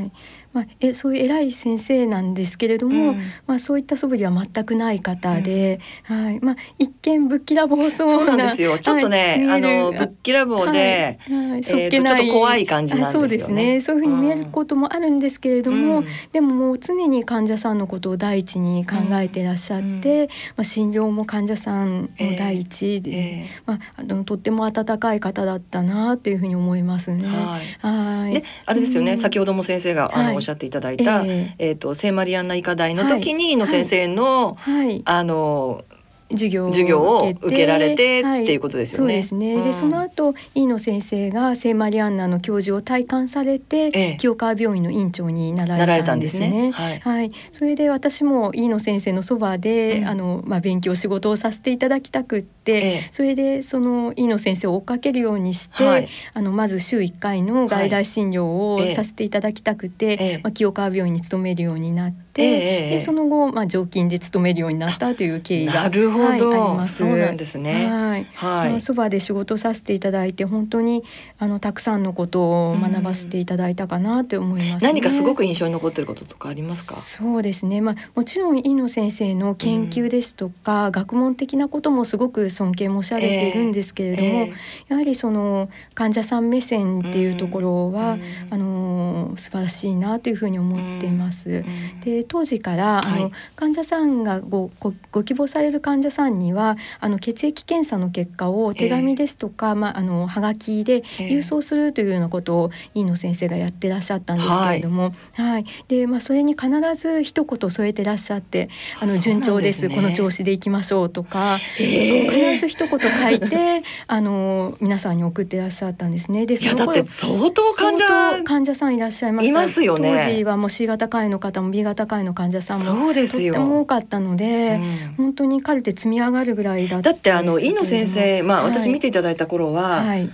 [0.00, 0.12] い
[0.56, 3.16] まあ、えそういう偉い先生なんですけれども、うん、
[3.46, 6.40] まあ、そういった素振りは全くない方で、うん、はい。
[6.40, 8.78] まあ、一見ぶっきらぼうそうなんですよ。
[8.78, 13.28] ちょっとね、はい、あのぶっきらぼうで、はいはい、えー、ちょっと怖い感じなんですよね。
[13.28, 13.80] そうですね。
[13.82, 27.26] そういうふうに見えることもあるんですけれども、うん、でももう常に患者さんのことを第一に考えていらっしゃって、まあ、診療も患者さんの第一で、えー、まあ、あのとっても温かい方だったなというふうに思いますね。
[27.26, 28.32] はい、はい。
[28.32, 35.84] であれですよね、先ほども先生があの、おっしゃっていただいた、えー、えーと聖マリアンナ医科大の時にの先生の、はい、あの
[36.30, 39.14] 授業授業を受けられて、はい、っていうことですよね。
[39.14, 39.54] そうですね。
[39.54, 46.48] うん、でその後飯野先生が聖マリアンナの教授を体感されて、ええ、清川病院の院長になられたんですね。
[46.48, 46.70] すね。
[46.72, 66.98] はい、はい、それで私も飯野先生のそばで、うん、あのまあ勉強仕事をさせていただきたくって、ええ、それでその飯野先生を追っかけるようにして、はい、あのまず週1回の外来診療をさせていただきたくて、え、まあ清川病院に勤めるようになって、でその後まあ常勤で勤めるようになったという経緯がなるほど、はい、あります。
[66.98, 67.86] そうなんですね。
[67.86, 68.26] はい。
[68.34, 68.80] はい。
[68.80, 71.02] そばで仕事させていただいて本当に
[71.38, 76.94] あのたくさんのことを学ばせていただいたかなと思います、ね、何かすごく印象に残ってることとかありますか？
[76.96, 77.80] そうですね。
[77.80, 84.54] まあもちろん飯野先生の研究ですとか、うん、学問的なこともすごく尊敬申し上げているんですけれども、えーえー、
[84.88, 91.50] やはりその患者さん目線っていうところは、うん、あの素晴らしいなというふうに思っています。
[91.50, 108.68] うん、で当時から、あの患者さんがごごご希望される患者さんにはあの血液検査の結果を手紙ですとか、えー、まあ、あのはがきで郵送するというようなことを飯野先生がやってらっしゃったんですけれども、はい、はい、でまあ、それに必ず一言添えてらっしゃって
[109.00, 116.46] 「あの順調です、ね、この調子でいきましょう」とか、えー、必ず一言書いて あの皆さんに送ってらっしゃったんですね。
[116.46, 119.50] でそのだって相当患者患者さんいらっしゃいました。
[119.50, 120.26] いますよね。
[120.26, 130.30] 当時はもう C 型肝炎の方も B 型肝炎の患者さんもとっても多かったので、うん、本当にカルテ積み上がるぐらいだった、ね、だってあの飯野先生、まあ、私見ていただいた頃は、はい。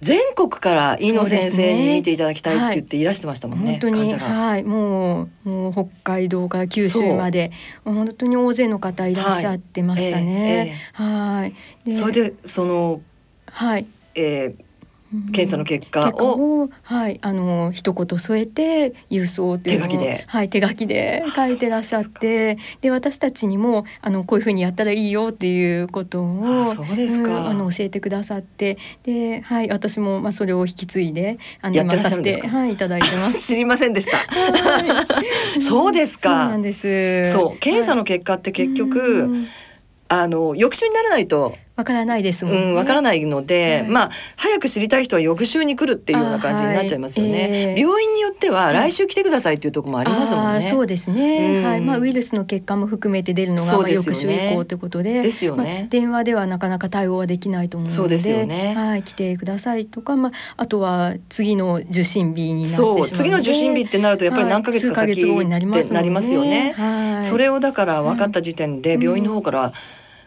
[0.00, 3.64] 全国から飯野先生に見ていただきたいって言っていらしてましたもんね。
[3.64, 4.62] ねはい、本当にはい。
[4.64, 7.52] もうもう北海道から九州まで
[7.84, 10.76] 本当に大勢の方いらっしゃってましたね。
[10.92, 11.54] はい。
[11.86, 13.00] えー、それでその
[13.46, 13.86] はい。
[14.14, 14.63] えー
[15.32, 20.24] 検査の結果をはいあの一言添えて郵送手書きで。
[20.26, 33.40] はい手書きで書いてらっしゃってで私たちにもあのこういうふうにやったらいいよっていうことをそうですか、うん、あの教えてくださってではい私もまあそれを引き継いであの今させてはいいただいてます。
[33.46, 34.18] 知りませんでした。
[35.60, 36.28] そうですか。
[36.28, 37.32] そうなんです。
[37.32, 39.48] そう検査の結果って結局、はい、
[40.08, 47.32] あの翌週にならないとわからないですもん、ね、うん、わからないので、はい、まあ早く知りたい人は翌週に来るっていうような感じになっちゃいますよね。
[47.32, 50.62] はいえー、病院によっては来週来てくださいっていうところもありますもんね。
[50.62, 51.58] そうですね。
[51.58, 58.74] うん、はい、まあウイルスの結果も含めて出るのが、まあ、翌週以降ということで、ですよね、まあ、電話ではなかなか対応はできないと思うので、そうですよね。
[58.76, 66.72] はい、来てくださいとか、まああとは次の受診日になってそう、次の受診日ってなるとやっぱり何ヶ月か先ってなりますよね。
[66.76, 69.72] はい、それをだから分かった時点で病院の方から、うん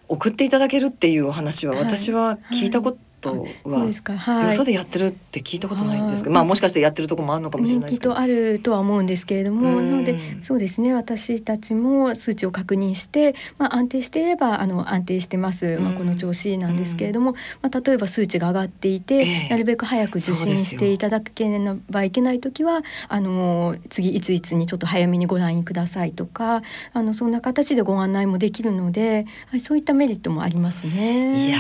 [0.08, 3.80] 送っていただけるっていうお話は私は聞いたことトは、
[4.18, 8.12] はい、よそでやってるって聞いたことないんですけど、まあもしかしてやってるとこもあるのかもしれないですけど。
[8.12, 10.94] きっとあるとは思うんですけれども、なのでそうですね。
[10.94, 26.62] 私たちも数値を確認して、まあ安定していればあの安定してます、まあこの調子なんですけれども、まあ例えば数値が上がっていて、えー、なるべく早く受診していただければいけない時はあの次いついつにちょっと早めにご覧くださいとか、
[26.94, 31.48] あのそんな形でご案内もできるので、はい、そういったメリットもありますね。
[31.48, 31.58] いや、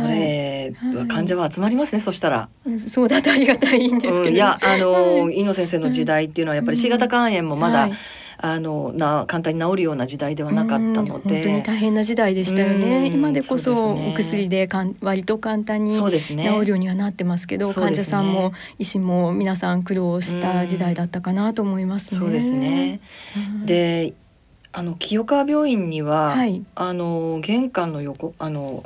[0.00, 0.72] それ。
[1.08, 2.48] 患者は集まりますね、そしたら。
[2.78, 7.92] そうだとありがたいんですけど、うん、いやあの、はい、井野先生の時代っていうのはやっぱり C 型肝炎もまだ、はい、
[8.38, 13.06] あのな簡単に治るような時代ではなかったので、本当に大変な時代でしたよね。
[13.06, 23.00] 今でこそお薬でかん割と簡単に治るようにはなってますけど、ね、患者さんも医師も皆さん苦労した時代だったかなと思います、ね、そうですね。
[23.64, 24.14] で、
[24.72, 28.84] あの清川病院には、はい、あの玄関の横あの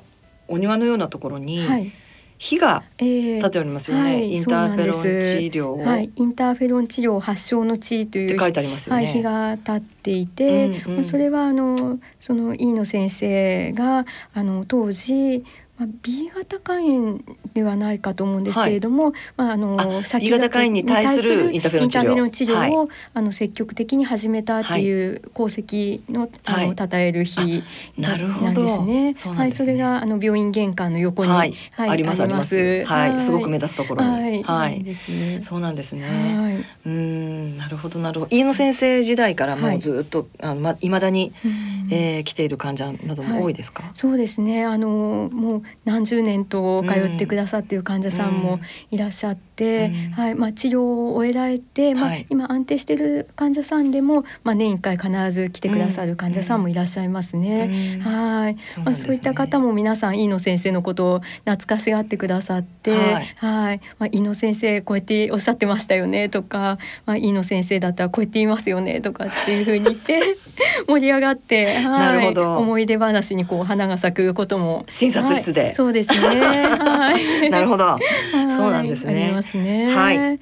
[0.51, 1.93] お庭のようなところに、はい。
[2.41, 15.45] 火が立ておりますよね、えーはい、インターフェロン治療はい、インターフェロン治療発祥の地という書いてありますよね、はい、日が立っていて、うんうん、まあ、それはあのその飯野先生があの当時
[15.81, 17.21] まあ、B 型肝炎
[17.55, 27.63] ではないかと思うんですけれども、はい、まああの先 B 型肝炎に対するインターフェロン治療を、はい、あの積極的に始めたっていう功績の、はい、あの称える日
[27.97, 29.15] ななんですね。
[29.17, 32.85] そはい、それがあの病院玄関の横に、はいありますあります。
[32.85, 34.43] はい、すごく目立つところに。
[34.45, 34.95] はい、ね。
[35.41, 36.03] そうなんですね。
[36.05, 38.37] はい、うんなるほどなるほど。
[38.37, 41.49] 飯野先生時代からもうずっと、あのま未だに、う
[41.95, 43.91] えー、来ている患者なども多いですか？
[43.95, 44.65] そうですね。
[44.65, 57.99] あのもう何十年と通ってくださっている患者さんもいらっしゃって、うん、はいまあ、治療を終えられて、まあ、今安定している患者さんでも、まあ、年1回必ず来てくださる患者さんもいらっしゃいますね。
[58.05, 58.57] うん、はい。
[58.69, 63.35] そう、ね、まあ、そういった方も皆さん飯野先生のことを懐かしがってくださって、はい。
[63.37, 63.81] はい。
[63.99, 70.37] まあ、飯野先生こうやっておっしゃってましたよねとか、まあ、飯野先生だったらこうやって言いますよねとかっていうふうに言って
[70.89, 76.17] 盛り上がって、はい、思い出話にこう花が咲くことも診察室で、はい、そうですね。
[76.19, 77.51] はい。
[77.51, 77.99] なるほど。
[78.33, 79.33] そうなんですね。
[79.55, 80.19] ねはい。
[80.19, 80.39] はい、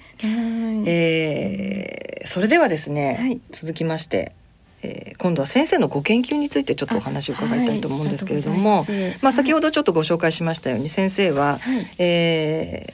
[0.87, 4.33] えー、それではですね、はい、続きまして。
[4.81, 8.87] えー、今度は先生のご研究についてちょっとお話を伺いたいと思うんですけれども、はい、
[9.23, 12.87] まあ先ほどちょっとご紹介しましたように先生は、はい、え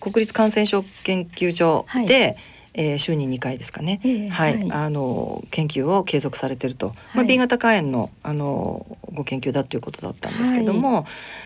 [0.00, 2.36] ー、国立感染症研究所で、はい
[2.74, 11.04] えー、週に2回ですかね、えー、はい、はい、あの研究を継続されてると、はい、まあ、B 型肝炎のあのご研究だということだったんですけども、はい、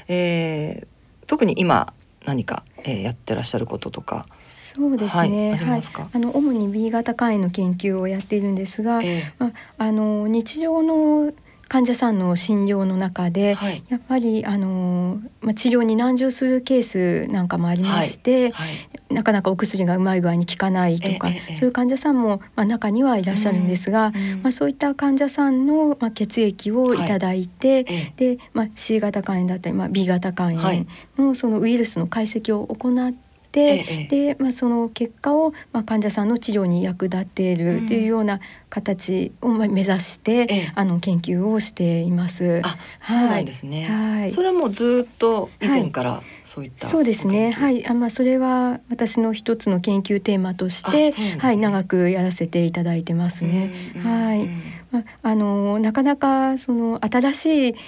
[0.09, 0.87] えー、
[1.27, 1.93] 特に今
[2.27, 4.27] 何か、えー、やってらっしゃることとか。
[4.39, 5.51] そうですね。
[5.53, 5.83] はい、はい、
[6.13, 11.33] あの主に B 型肝炎の研究をやっているんですが、えー、まああの日常の
[11.69, 18.69] 患者さんの診療の中で、はい、やっぱりあの、まあ、治療に難渋するケースなんかもありまして、はい。
[18.69, 18.73] は
[19.11, 27.05] い、なかなかお薬がうまい具合に効かないとか、そういう患者さんも、まあ、中にはいらっしゃるんですが、まあ、そういった患者さんの、まあ、血液をい。
[27.07, 27.85] ただいて、
[28.17, 30.87] で、まあ、C 型肝炎だったり、まあ、B 型肝炎
[31.19, 33.24] のそのウイルスの解析を行って、ええ、
[33.55, 42.61] で、まあ、その結果を、まあ、患者さんの治療に役立っているというような形を目指して、え、あの研究をしています。
[42.65, 43.85] あ、そうなんですね。
[43.85, 47.53] はい、それはもうずっと以前からそういった、はい、そうですね。
[47.53, 53.73] はい、あまあそれは私の一つの研究テーマとして、ね、はい長くやらせていただいてますね。
[54.03, 54.49] はい。
[54.91, 57.79] まあ、あのなかなかその新しいお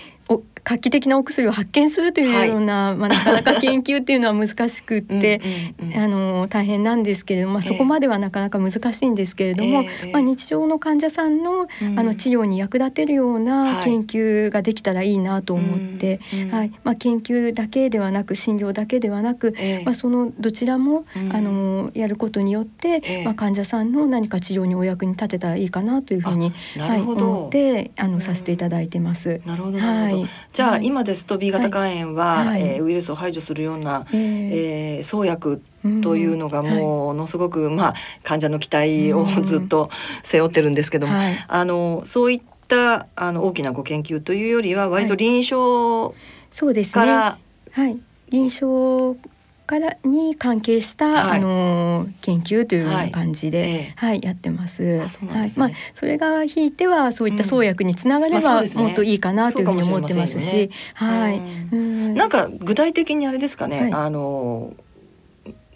[0.67, 5.41] 画期的なお薬を発見するというような、はい、まあ、なかなか研究っていうのは難しくって
[5.95, 16.19] あの大変なんですけれども、まあ、そこまではなかなか難しいんですけれども、えー、まあ、日常の患者さんの,、あの治療に役立てるような研究ができたらいいなと思って、
[16.51, 16.73] はい。
[16.83, 29.41] まあ、研究だけではなく診療だけではなく、えー、まあ、そのどちらも、あのやることによって、えー、まあ、患者さんの何か治療にお役に立てたらいいかなというふうに、はい、思ってあのさせていただいてます。
[29.47, 30.16] なるほど、はい、
[30.53, 35.63] じゃあ、今ですと B 型肝炎は、はい、えー、ウイルスを排除するような、えー、えー、創薬
[36.03, 39.91] というのがものすごく、まあ患者の期待を ずっと
[40.23, 41.15] 背負ってるんですけども、
[41.49, 46.15] あのそういったあの大きなご研究というよりは割と臨床
[46.93, 47.39] から、
[47.73, 47.99] はい、
[48.31, 49.17] 臨床
[49.67, 54.83] からに関係した、はい、あの研究というような感じで、はい、はい、やってます。
[54.83, 55.09] はい、
[55.57, 61.39] まあそれがひいてはそういった創薬につながれば、うんまあね、もっといいかなというふうに思ってますし、はい。
[61.39, 64.73] うん、なんか具体的にあれですかね、あの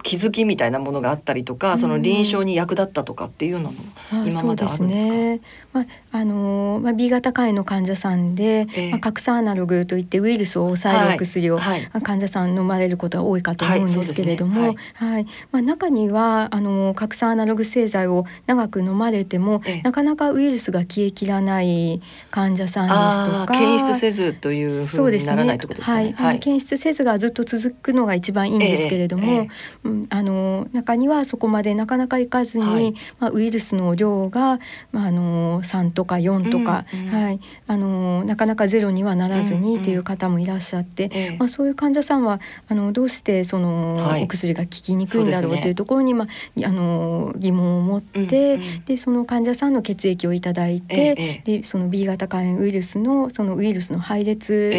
[0.03, 3.83] 気づきみたいなものがあったりとか、その臨床に役立ったとかっていうのも
[4.25, 5.13] 今まであるんですか？
[5.13, 5.41] ね、
[5.73, 14.77] まああのまあ B 型肝炎の患者さんで、えー、まあ核酸アナログといってウイルスを抑えるお薬を、はい、患者さん飲まれることは多いかと思うんですけれども、はい、ね。
[14.95, 22.01] はい、まあ中にはあの核酸アナログ製剤を長く飲まれても、えー、なかなかウイルスが消えきらない
[22.31, 26.05] 患者さんですとか、検出せずというふうにならないということですかね。
[26.07, 34.59] ねはい、検出せずがずっと続くのが一番いいんですけれども、えーえー、あの中にはそこまでなかなかいかずに、まあウイルスの量が
[34.91, 54.73] まああの3とか4とか、うんうん、はい、あのなかなかゼロにはならずにっていう方もいらっしゃって、うんうん、まあ、そういう患者さんはあのどうしてその、はい、お薬が効きにくいんだろうというところに、まあ、あの疑問を持って、うんうん、でその患者さんの血液をいただいて、ええ、でその B 型肝炎ウイルスのそのウイルスの配列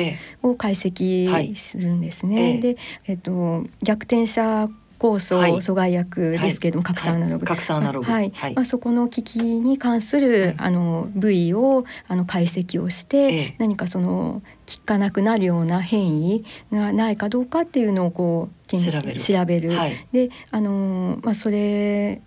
[0.43, 2.57] を解析するんですね。
[2.57, 2.77] え、で、
[3.07, 4.67] えっと、逆転者
[5.01, 19.19] 酵素阻害薬ですけれども、拡散アナログ、拡散アナログ、はい、まあそこの機器に関する、あの部位をあの解析をして、何かその効かなくなるような変異がないかどうかっていうのをこう調べる。
[19.19, 19.71] 調べる。
[20.11, 22.21] で、あのまあそれ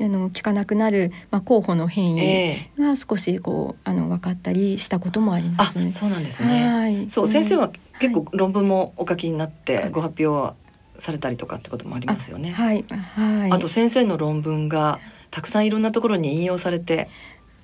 [0.00, 5.92] の効かなくなる、まあ、候補の変異が少しこうあの分かったりしたこともありますね。
[5.92, 6.68] そうなんですね。
[6.68, 10.56] はい、そう、先生は結構論文もお書きになってご発表は
[10.98, 12.50] されたりとかってこともありますよね。
[12.50, 13.52] はい、はい。
[13.52, 14.98] あと先生の論文が
[15.30, 17.08] たくさんいろんなところに引用されて。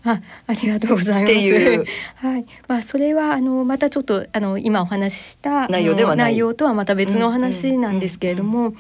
[0.07, 1.35] あ、ありがとうございます。
[2.26, 8.74] はい、まあそれはあのまたちょっとあの今お話しした内容では内容とはまた別の話なんですけれども、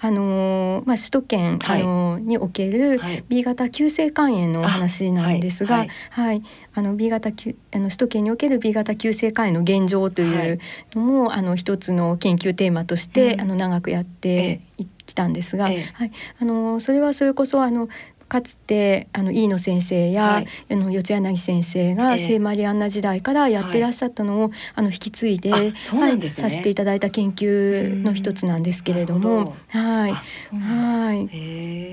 [0.00, 6.42] あのまあ首都圏、はい、あのにおける B 型急性肝炎の話なんですが、はい、はい、
[6.74, 7.32] あの B 型あ
[7.78, 10.60] の首都圏における B 型急性肝炎の現状という
[10.94, 14.60] のも、はい、あの一つの研究テーマとして、うん、あの長くやって
[15.06, 15.84] きたんですが、はい、
[16.40, 17.88] あのそれはそれこそあの
[18.28, 25.74] かつてあの飯野先生や、はい、あの四谷柳先生が聖マリアンナ時代からやってらっしゃったのを、あの引き継いで、はい
[26.28, 30.12] させていただいた研究の一つなんですけれども、はい。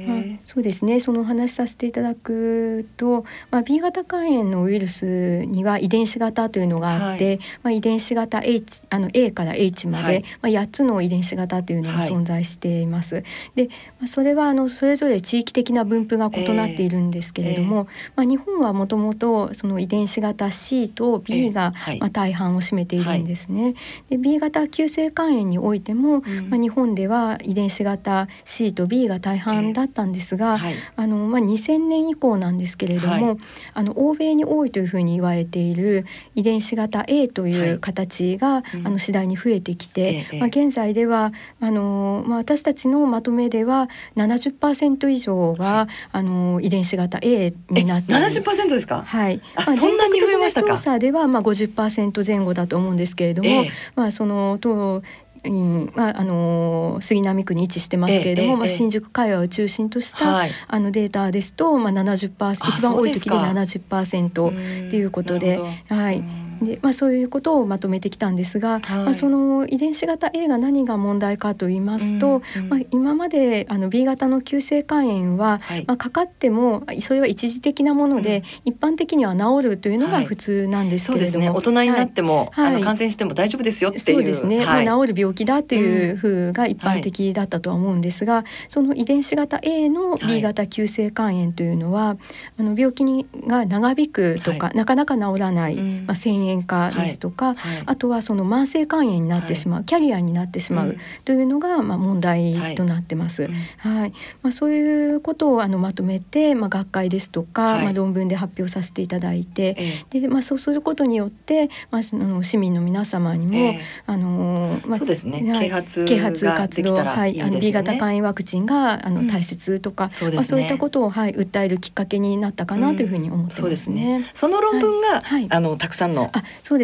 [0.06, 1.00] はい、そうですね。
[1.00, 13.24] そのお話しさせていただくと、まあ、B 型肝炎のウイルスには遺伝子型というのがあって、まあ、遺伝子型 H あの A から H まで、まあ、8つの遺伝子型というのが存在しています。
[13.56, 13.68] で、
[14.00, 17.86] まあ、それはあのそれぞれ地域的な分布がが異なっているんですけれども、えー、
[18.18, 23.64] まあ、日本はもともとその遺伝子型 C と B が、まあ、大半を占めているんですね。
[23.64, 23.76] はい、
[24.12, 33.38] で B 型急性肝炎においても、うん、まあ、日本では遺伝子型 C と B が大半だったんですが、えーはい、あのまあ、2000年以降なんですけれども、はい、
[33.74, 36.06] あの欧米に多いというふうに言われている
[36.36, 49.04] 遺伝子型 A という形が、あの次第に増えてきて、まあ、現在ではあの、まあ、私たちのまとめでは70%以上が、あの遺伝子型 A になって七十パーセントですか？
[49.06, 49.42] はい。
[49.58, 50.70] まあ、そんなに増えましたか？
[50.70, 55.04] 調査ではまあ五十パーセント前後だと思うんですけれども、えー、まあそのと
[55.44, 65.60] に、まあ、あの杉並区に位置してますけれども、ええまあ、新宿界隈を中心とした、はい、あのデータですと、まあ、70%一番多い時で70%っていうことで。
[65.90, 66.24] はい、
[66.62, 84.04] で、まあ、そういうことをまとめてきたんですが、はい、まあ、その遺伝子型 A が何が問題かと言いますと、うんうん、まあ、今まであの B 型の急性肝炎は、はい、まあ、かかってもそれは一時的なもので、うん、一般的には治るというのが普通なんですけれども、はいね、大人になっても、あの感染しても大丈夫ですよっていう。
[84.18, 92.18] そうですね、まあ、治る病気だというふうが一般的だったとは思うんですが、その遺伝子型 A の B 型急性肝炎というのは、
[92.60, 97.56] あの病気にが長引くとか、なかなか治らない、まあ、遷炎化ですとか、はい。
[97.56, 103.50] はい、あとはその慢性肝炎になってしまう、キャリアになってしまうというのがまあ問題となってます。
[103.78, 124.30] はい、まあそういうことをあのまとめてまあ学会ですとか、まあ論文で発表させていただいて、でまあそうすることによってまああの市民の皆様にも、あのまあそうですね、啓発啓発活動はいあの B 型肝炎ワクチンがあの大切とか、そうまあそういったことをはい訴えるきっかけになったかなというふうに思ってますね。
[124.34, 126.30] その論文が、あのたくさんの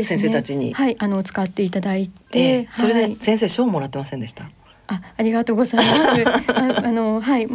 [0.03, 4.49] 先生たちに、はいあの使っていただいて、それで先生賞もらってませんでした？
[4.87, 6.23] あありがとうございます。
[6.53, 7.47] ああのはい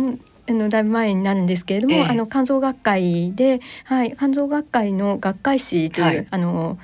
[0.48, 6.78] あのだいぶ前になるんですけれども、えー、あの肝臓学会で、はい、肝臓学会の学会誌という、はい、あの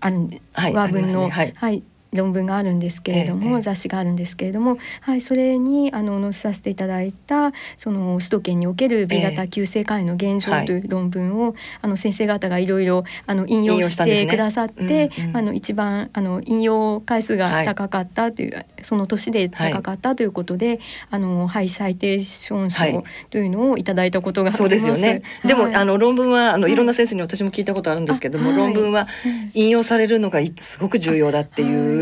[0.00, 1.82] ある、はい、和文の、ね、はい、はい、
[2.12, 15.10] 論文があるんですけれども、ええ、雑誌があるんですけれども、はい、それにあの載せさせていただいたその首都圏における B 型急性肝炎の現状という論文を、え、あの先生方がいろいろあの引用してくださって、ね。
[15.18, 20.78] うんうん、あの一番あの引用回数が高かったという、はい、その年で高かったということで、はい、
[21.12, 24.58] あのハイサイテーション賞というのをいただいたことがあります。
[24.58, 25.22] そうですよね。
[25.44, 29.06] でもあの論文はあのいろんな先生に私も聞いたことあるんですけども、論文は
[29.54, 32.01] 引用されるのがすごく重要だっていう。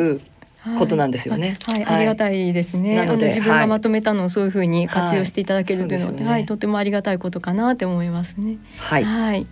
[0.79, 1.57] ことなんですよね。
[1.67, 2.97] はい、はい、ありがたいですね。
[2.97, 8.59] なので自分がまとめたのをそういうふうに活用していただけるというので、はい、とてもありがたいことかなって思いますね。
[8.79, 9.05] はい。
[9.05, 9.47] はい。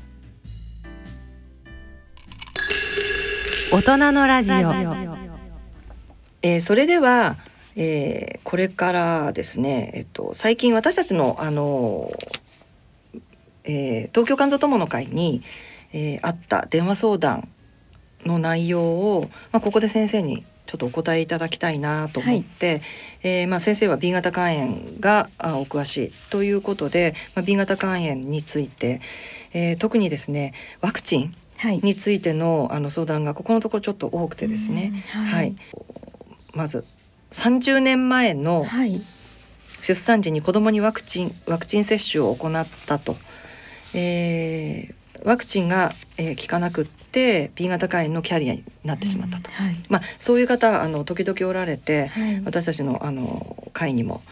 [3.71, 4.55] 大人のラジオ。
[6.41, 7.37] えー、それでは、
[7.77, 12.11] えー、これからですね、えっと最近私たちのあの、
[13.65, 15.43] えー、東京肝臓友の会に、
[15.93, 17.49] えー、あった電話相談
[18.25, 22.83] の内容を、まあ、ここで先生にちょっとお答えいただきたいなと思って、はい、
[23.23, 29.01] えー、まあ、先生は B 型肝炎がお詳しいということで、まあ、B 型肝炎について、
[29.55, 30.53] えー、特にですね
[30.83, 31.35] ワクチン
[31.83, 35.57] についての,、あの相談がここのところちょっと多くてですね、はい、はい、
[36.53, 36.85] まず
[37.31, 38.67] 30年前の
[39.81, 43.17] 出産時に子どもにワクチンワクチン接種を行ったと、
[43.95, 44.95] えー、
[45.25, 54.23] ワクチンが、えー、効かなくって B 型肝炎のキャリアになってしまったと、うんはい、まあ、そういう方あの時々おられて、はい、私たちのあの会にも、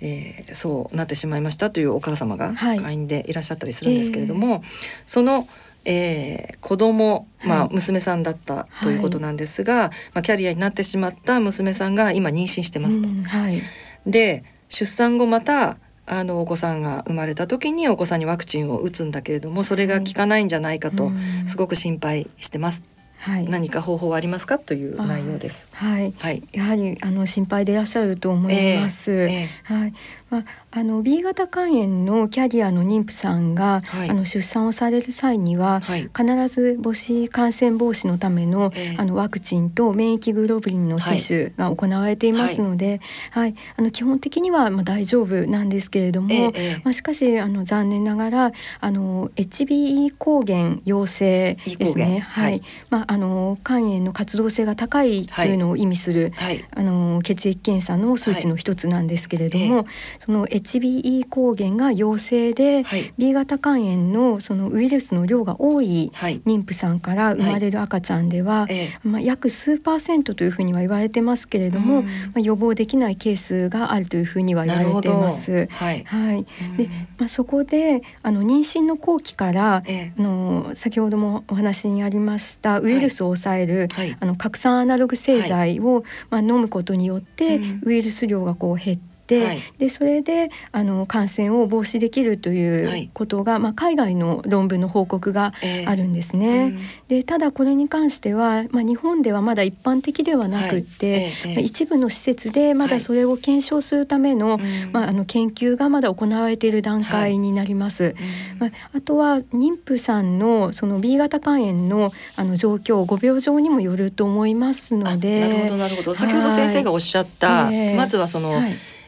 [0.00, 4.68] えー、そうなってしまいましたというお母様が会員でいらっしゃったりするんですけれども、はいえー、
[5.06, 5.48] その
[5.84, 13.08] えー、子供、まあ、娘さんだったということなんですが、はい、まあ、キャリアになってしまった娘さんが今妊娠してますと。
[13.08, 13.60] うんはい、
[14.06, 15.76] で出産後また
[16.06, 21.12] あのお子さんが生まれた時にお子さんにワクチンを打つんだけれどもそれが効かないんじゃないかと
[21.46, 22.82] すごく心配してます。
[23.18, 24.58] はい、何か方法はありますか？
[24.58, 25.68] という内容です。
[25.74, 29.12] はい、はい、やはりあの心配でいらっしゃると思います。
[29.12, 29.94] えーえー、はい、
[30.32, 52.20] まああの B 型肝炎のキャリアの妊婦さんが、はい、あの出産をされる際には、はい、必ず母子感染防止のためのえー、あのワクチンと免疫グロブリンの接種が行われていますので、はい、はい、あの基本的にはまあ大丈夫なんですけれども、えー、まあしかしあの残念ながらあの HBE 抗原陽性ですね。
[52.20, 56.32] はい、まああの肝炎の活動性が高いというのを意味する、
[56.74, 75.66] あの血液検査の数値の一つなんですけれども、えー、その HBE 抗原が陽性で、はい、B 型肝炎のそのウイルスの量が多い妊婦さんから生まれる赤ちゃんでは、はい、まあ、約数パーセントというふうには言われてますけれども、まあ、予防できないケースがあるというふうには言われています。
[75.72, 76.46] はい、はい、
[76.76, 83.88] で、まあ、そこであの妊娠の後期から、えあの先ほどもお話にありましたウイルスを抑える、
[84.20, 95.52] あの拡散アナログ製剤を、まあ、飲むことによって、ウイルス量がこう減ってて、はい、でそれであの感染を防止できるということが、はい、まあ、海外の論文の報告が
[95.86, 96.46] あるんですね。
[96.46, 101.22] えーうん、でただこれに関しては、まあ、日本ではまだ一般的ではなくって、はい。
[101.22, 104.58] えー、まあ、一部の施設でまだそれを検証するための,、
[104.92, 108.14] まあ、あの研究がまだ行われている段階になります。
[108.58, 115.40] まあ、あとは妊婦さんのその B 型肝炎のあの状況ご病状にもよると思いますので。
[115.40, 116.14] なるほどなるほど。
[116.14, 118.60] 先ほど先生がおっしゃった、えー、まずはその、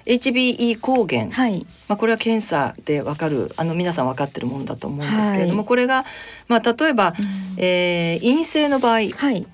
[0.07, 6.05] HBE 抗原、はい、まあ、これは検査でわかるあの皆さん分かってるものだと思うんですけれども、はい、これが、
[6.49, 9.47] まあ、例えば、うん、えー、陰性の場合、はい、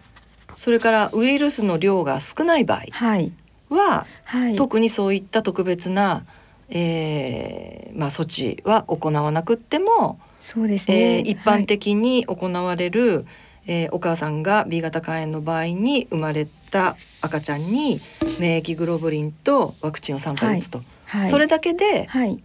[0.57, 4.57] それからウイルスの量が少ない場合は、はい。
[4.57, 6.25] 特にそういった特別な、
[6.69, 13.25] えーまあ、措置は行わなくってもそうですね、えー、一般的に行われる、はい
[13.67, 18.01] えー、お母さんが B 型肝炎の場合に生まれた赤ちゃんに
[18.39, 21.21] 免疫グロブリンとワクチンを3回打つと、はい。
[21.23, 22.43] はい、それだけで、はい、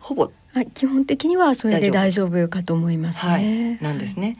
[0.00, 0.30] ほぼ。
[0.72, 2.48] 基本的にはそれで大丈夫。
[2.48, 3.78] かと思いますね。
[3.82, 4.36] なんですね。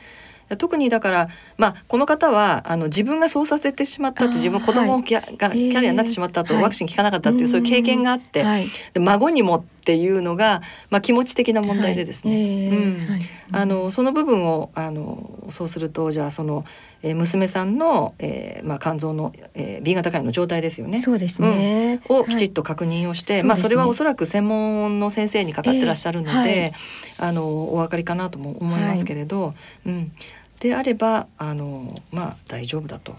[0.59, 8.45] 特にだからまあこの方はあの自分がそうさせてしまったって自分子供キャ,、がキャリアになってしまったと、ワクチン効かなかったっていう、そういう経験があって、
[8.93, 13.21] で孫にもっていうのが、まあ、気持ち的な問題でですね、うん。
[13.53, 16.65] あのその部分をあのそうするとじゃあその、
[17.05, 21.01] えー、娘さんの、えーまあ、肝臓の、えー、B 型肝炎の状態ですよね。
[21.01, 29.55] そうですね、うん、をきちっと確認をして、はい、まあ、それはおそらく専門の先生にかかってらっしゃるので、えーはい、あのお分かりかなとも思いますけれど、はい、
[29.87, 30.13] うん、
[30.59, 33.15] であればあの、まあ、大丈夫だと。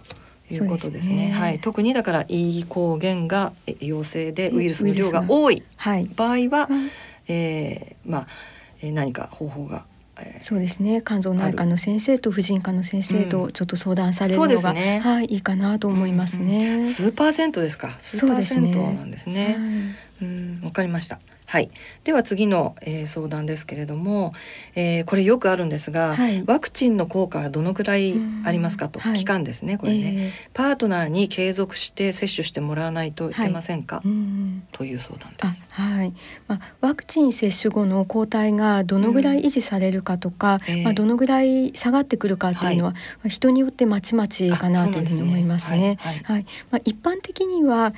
[0.49, 1.15] いうことですね。
[1.15, 5.63] すねはい、特にだから E 抗原が陽性でウイルスの量が多い
[6.15, 6.85] 場合は、は
[7.27, 8.27] い、えー、まあ
[8.83, 9.85] 何か方法が
[10.41, 11.03] そうですね。
[11.05, 17.89] 肝臓内科の先生と婦人科の先生とちょっと相談されるのが、うんね、はいいいかなと思いますね、うんうん、数パーセントですか。
[17.99, 19.55] 数パーセントなんですね、はい、
[20.21, 21.19] うんわかりました。
[21.47, 21.69] はい、
[22.03, 24.33] では次の、えー、相談ですけれども、
[24.75, 34.05] えー、これよくあるんですが、はい、ワクチンの効果がどのくらいありますかと、期間ですねこれね、えー、パートナーに継続して接種してもらわないといけませんか、はい、
[34.73, 35.65] という相談です。
[35.71, 36.13] はい、
[36.49, 45.97] まあ、ワクチン接種後の抗体がどのぐらい維持されるかとか、うん、まあ、どのぐらい下がってくるかっていうのは、はい、人によってまちまちかなというふうに思いますね。
[46.01, 47.93] はい、はい、まあ、一般的には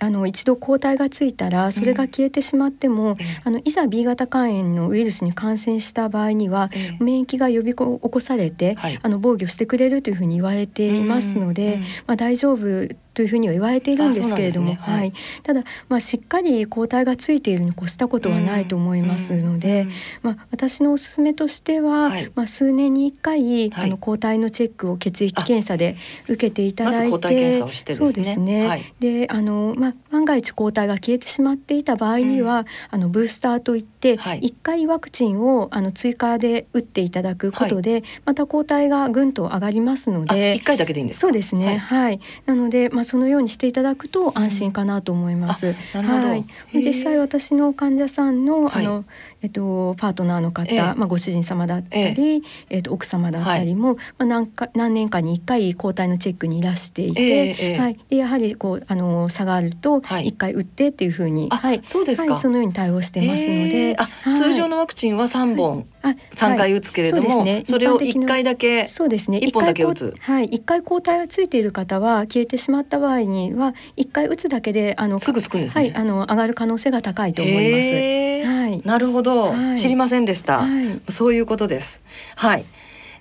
[0.00, 6.70] あの一度抗体がついたらそれが消えてしまっても、うん、あのいざ B 型肝炎のウイルスに感染した場合には、
[7.00, 12.88] 免疫が呼び起こされて、はい、あの防御してくれるというふうに言われていますので、まあ、大丈夫
[13.20, 14.78] というふうには言われているんですけれども、ね。
[14.80, 15.12] はい、はい、
[15.42, 19.86] ただ、まあ、しっかり抗体がついているに越したことはないと思いますので、
[20.22, 25.98] まあ、私のおすすめとしては、はい、まあ、数年に1回、あの抗体のチェックを血液検査で
[26.28, 41.76] 受けていただいて、ま、そうですね、であの、まあ、万が一抗体が消えてしまっていた場合には、あのブースターといって、はい、1回ワクチンをあの追加で打っていただくことで、また抗体がぐんと上がりますので1回だけでいいんですそうですね。
[41.76, 45.74] はい、なので、まあ、そのようにしていただくと安心かなと思います。
[45.94, 49.04] なるほど、はい、実際私の患者さんの、あの
[49.42, 78.30] えっと、パートナーの方、えまあ、ご主人様だったり、えっと、奥様だったりも、はい、まあ、何か何年かに1回抗体のチェックにいらしていて、はい、でやはりこうあの差があると1回打ってっていうふうに、はい、そうですか、そのように対応してますので、あ通常のワクチンは3本、はい、3回打つけれども、そね、それを1回だけそうですね1本だけ打つはい1回抗体がついている方は消えてしまった場合には1回打つだけであのすぐつくんです、ね、はいあの上がる可能性が高いと思います。
[78.46, 80.64] はい、なるほど、知りませんでした、
[81.08, 82.00] そういうことです。
[82.36, 82.64] はい。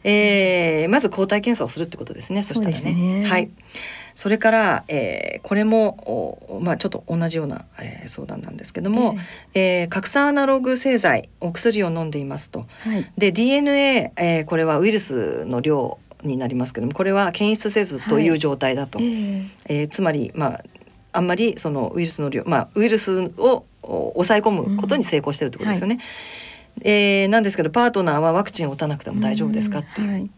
[0.04, 2.42] えー、まず抗体検査をするってことですね。
[2.42, 2.94] そしたらね。
[2.94, 3.50] ねはい。
[4.20, 9.16] それから、えー、これもまあちょっと同じような、えー、相談なんですけども、
[9.54, 12.66] えー、えー、拡散アナログ製剤お薬を飲んでいますと。
[12.82, 19.00] はい、で DNA、えー、これはウイルスの量になりますけどもこれは検出せずという状態だと。
[19.00, 19.12] はい、え。
[19.12, 20.64] ー、えー、つまりまあ
[21.14, 25.94] あんまりそのウイルスの量まあウイルスを抑え込むことに成功してるってことですよね。
[25.94, 26.92] うんはい。
[26.92, 30.12] えー、なんですけどパートナーはワクチンを打たなくても大丈夫ですかっていう。
[30.12, 30.30] はい。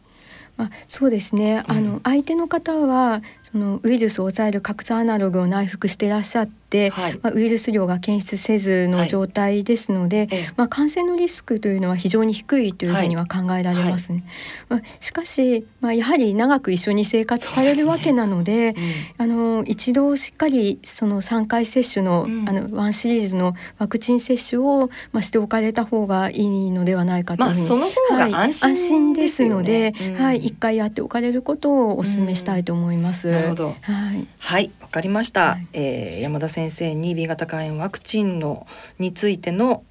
[0.57, 3.21] まあ、そうですね、あの相手の方は
[3.51, 14.23] そのウイルスを抑える核酸アナログを内服していらっしゃって、はい、まあ、ウイルス量が検出せずの状態ですので、はい、まあ、感染のリスクというのは非常に低いというふうには考えられますね。
[14.69, 18.75] はい、まあ、しかし、まあ、やはり長く一緒に生活されるわけなので、ね
[19.19, 33.40] うん、あの一度しっかりその3回接種の,、あのワンシリーズのワクチン接種を、まあ、しておかれた方がいいのではないかというふうに、まあ、その方が安心、安心ですので、うん、はい、1回やっておかれることをお勧めしたいと思います。
[33.41, 33.75] なるほど。
[33.81, 34.27] はい。
[34.37, 35.51] はい、わかりました。
[35.51, 38.67] はい、えー、山田先生に B 型肝炎ワクチンの
[38.99, 39.83] についての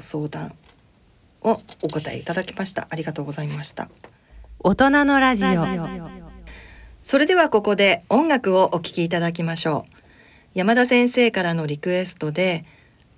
[0.00, 0.54] 相談
[1.42, 2.88] をお答えいただきました。
[2.90, 3.88] ありがとうございました。
[4.60, 5.48] 大人のラジオ。
[7.02, 9.96] それではここで音楽をお聴きいただきましょう。
[10.54, 12.64] 山田先生からのリクエストで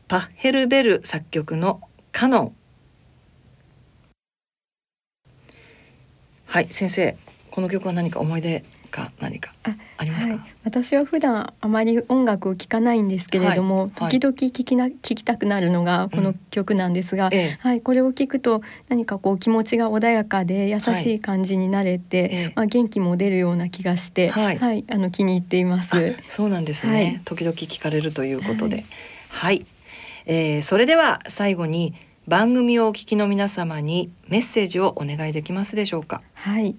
[0.09, 1.81] パッヘルベル作曲の
[2.13, 2.55] カノン。
[6.47, 7.17] はい、先生、
[7.51, 9.53] この曲は何か思い出か何か
[9.97, 26.17] ありますか、はい、私は普段あまり音楽を聴かないんですけれども、はい、時々聴きな聴きたくなるのがこの曲なんですが、うん、はい、これを聞くと何かこう気持ちが穏やかで優しい感じになれて、はい、まあ元気も出るような気がして、はい、はい、あの気に入っています。
[26.27, 27.23] そうなんですね。
[27.25, 28.85] 時々聞かれるということで、
[29.29, 29.67] はい、
[30.27, 31.95] えー、それでは最後に
[32.27, 36.23] 番組をお聞きの皆様にメッセージをお願いできますでしょうか？
[36.35, 36.77] はい。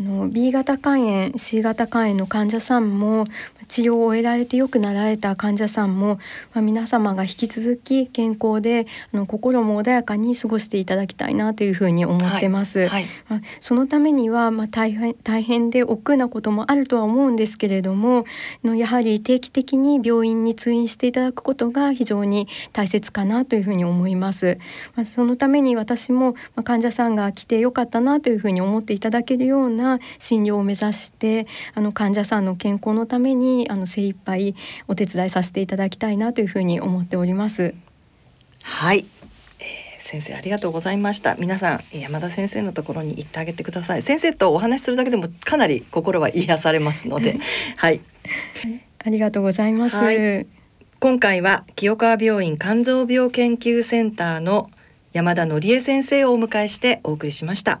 [0.00, 3.26] の B 型肝炎 C 型肝炎の患者さんも
[3.70, 6.18] 治療を終えられてよくなられた患者さんも、
[6.52, 12.80] まあ、皆様が引き続き健康であの心も穏やかに過ごしていただきたいなというふうに思ってます。
[12.80, 18.24] はいはい、まあ、そのためには、まあ、大変大変で億劫なこともあるとは思うんですけれども
[18.64, 24.58] のやはり定期的に病院に通院していただくことが非常に大切かなというふうに思います。
[24.96, 34.54] まあ、そのために私も、まあ、患者さんが来てよかったなというふうに思っていただけるような診療を目指してあの患者さんの健康のためにあの精一杯
[34.88, 37.74] お手伝いさせていただきたいなというふうに思っております。
[38.62, 39.06] はい、
[39.58, 41.34] えー、先生ありがとうございました。
[41.36, 44.02] 皆さん山田先生のところに行ってあげてください。
[44.02, 47.38] 先生とお話しするだけでもかなり心は癒されますので。
[47.76, 48.00] はい。
[49.02, 50.46] ありがとうございます、はい、
[50.98, 54.70] 今回は清川病院肝臓病研究センターの
[55.12, 57.80] 山田則恵先生をお迎えしてお送りしました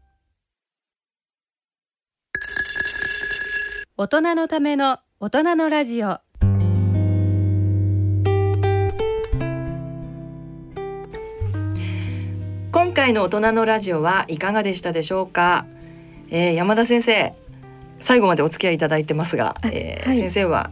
[4.01, 6.17] 大人のための大人のラジオ。
[12.71, 15.67] 今回の大人のラジオはいかがでしたでしょうか、
[16.31, 17.35] えー、山田先生
[17.99, 20.71] 最後までお付き合いいただいてますが、えーはい、先生は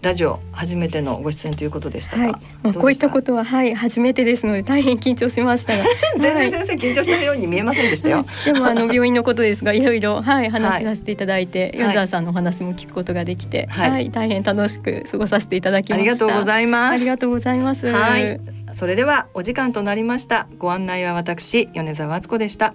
[0.00, 5.84] ラジオ初めてのご出演ということでしたはい、こういったことははい初めてですので大変緊張しましたが。
[6.18, 16.92] 全然先生緊張してるように見えませんでしたよ、でもあの 病院のことですがいろいろはい話しさせていただいて、はい、沢さんのお話も聞くことができて、はい、はい、大変楽しく過ごさせていただきましありがとうございます。
[16.94, 17.88] ありがとうございます。
[17.88, 18.40] はい。
[18.74, 20.46] それではお時間となりました。
[20.58, 22.74] ご案内は私米沢敦子でした。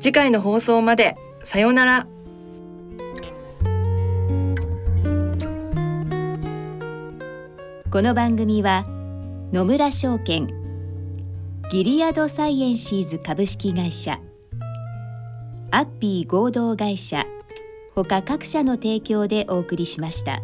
[0.00, 2.06] 次回の放送までさようなら
[7.92, 8.86] この番組は
[9.52, 10.48] 野村証券
[11.70, 14.18] ギリアドサイエンシーズ株式会社
[15.70, 17.26] アッピー合同会社
[17.94, 20.40] ほか各社の提供でお送りしました。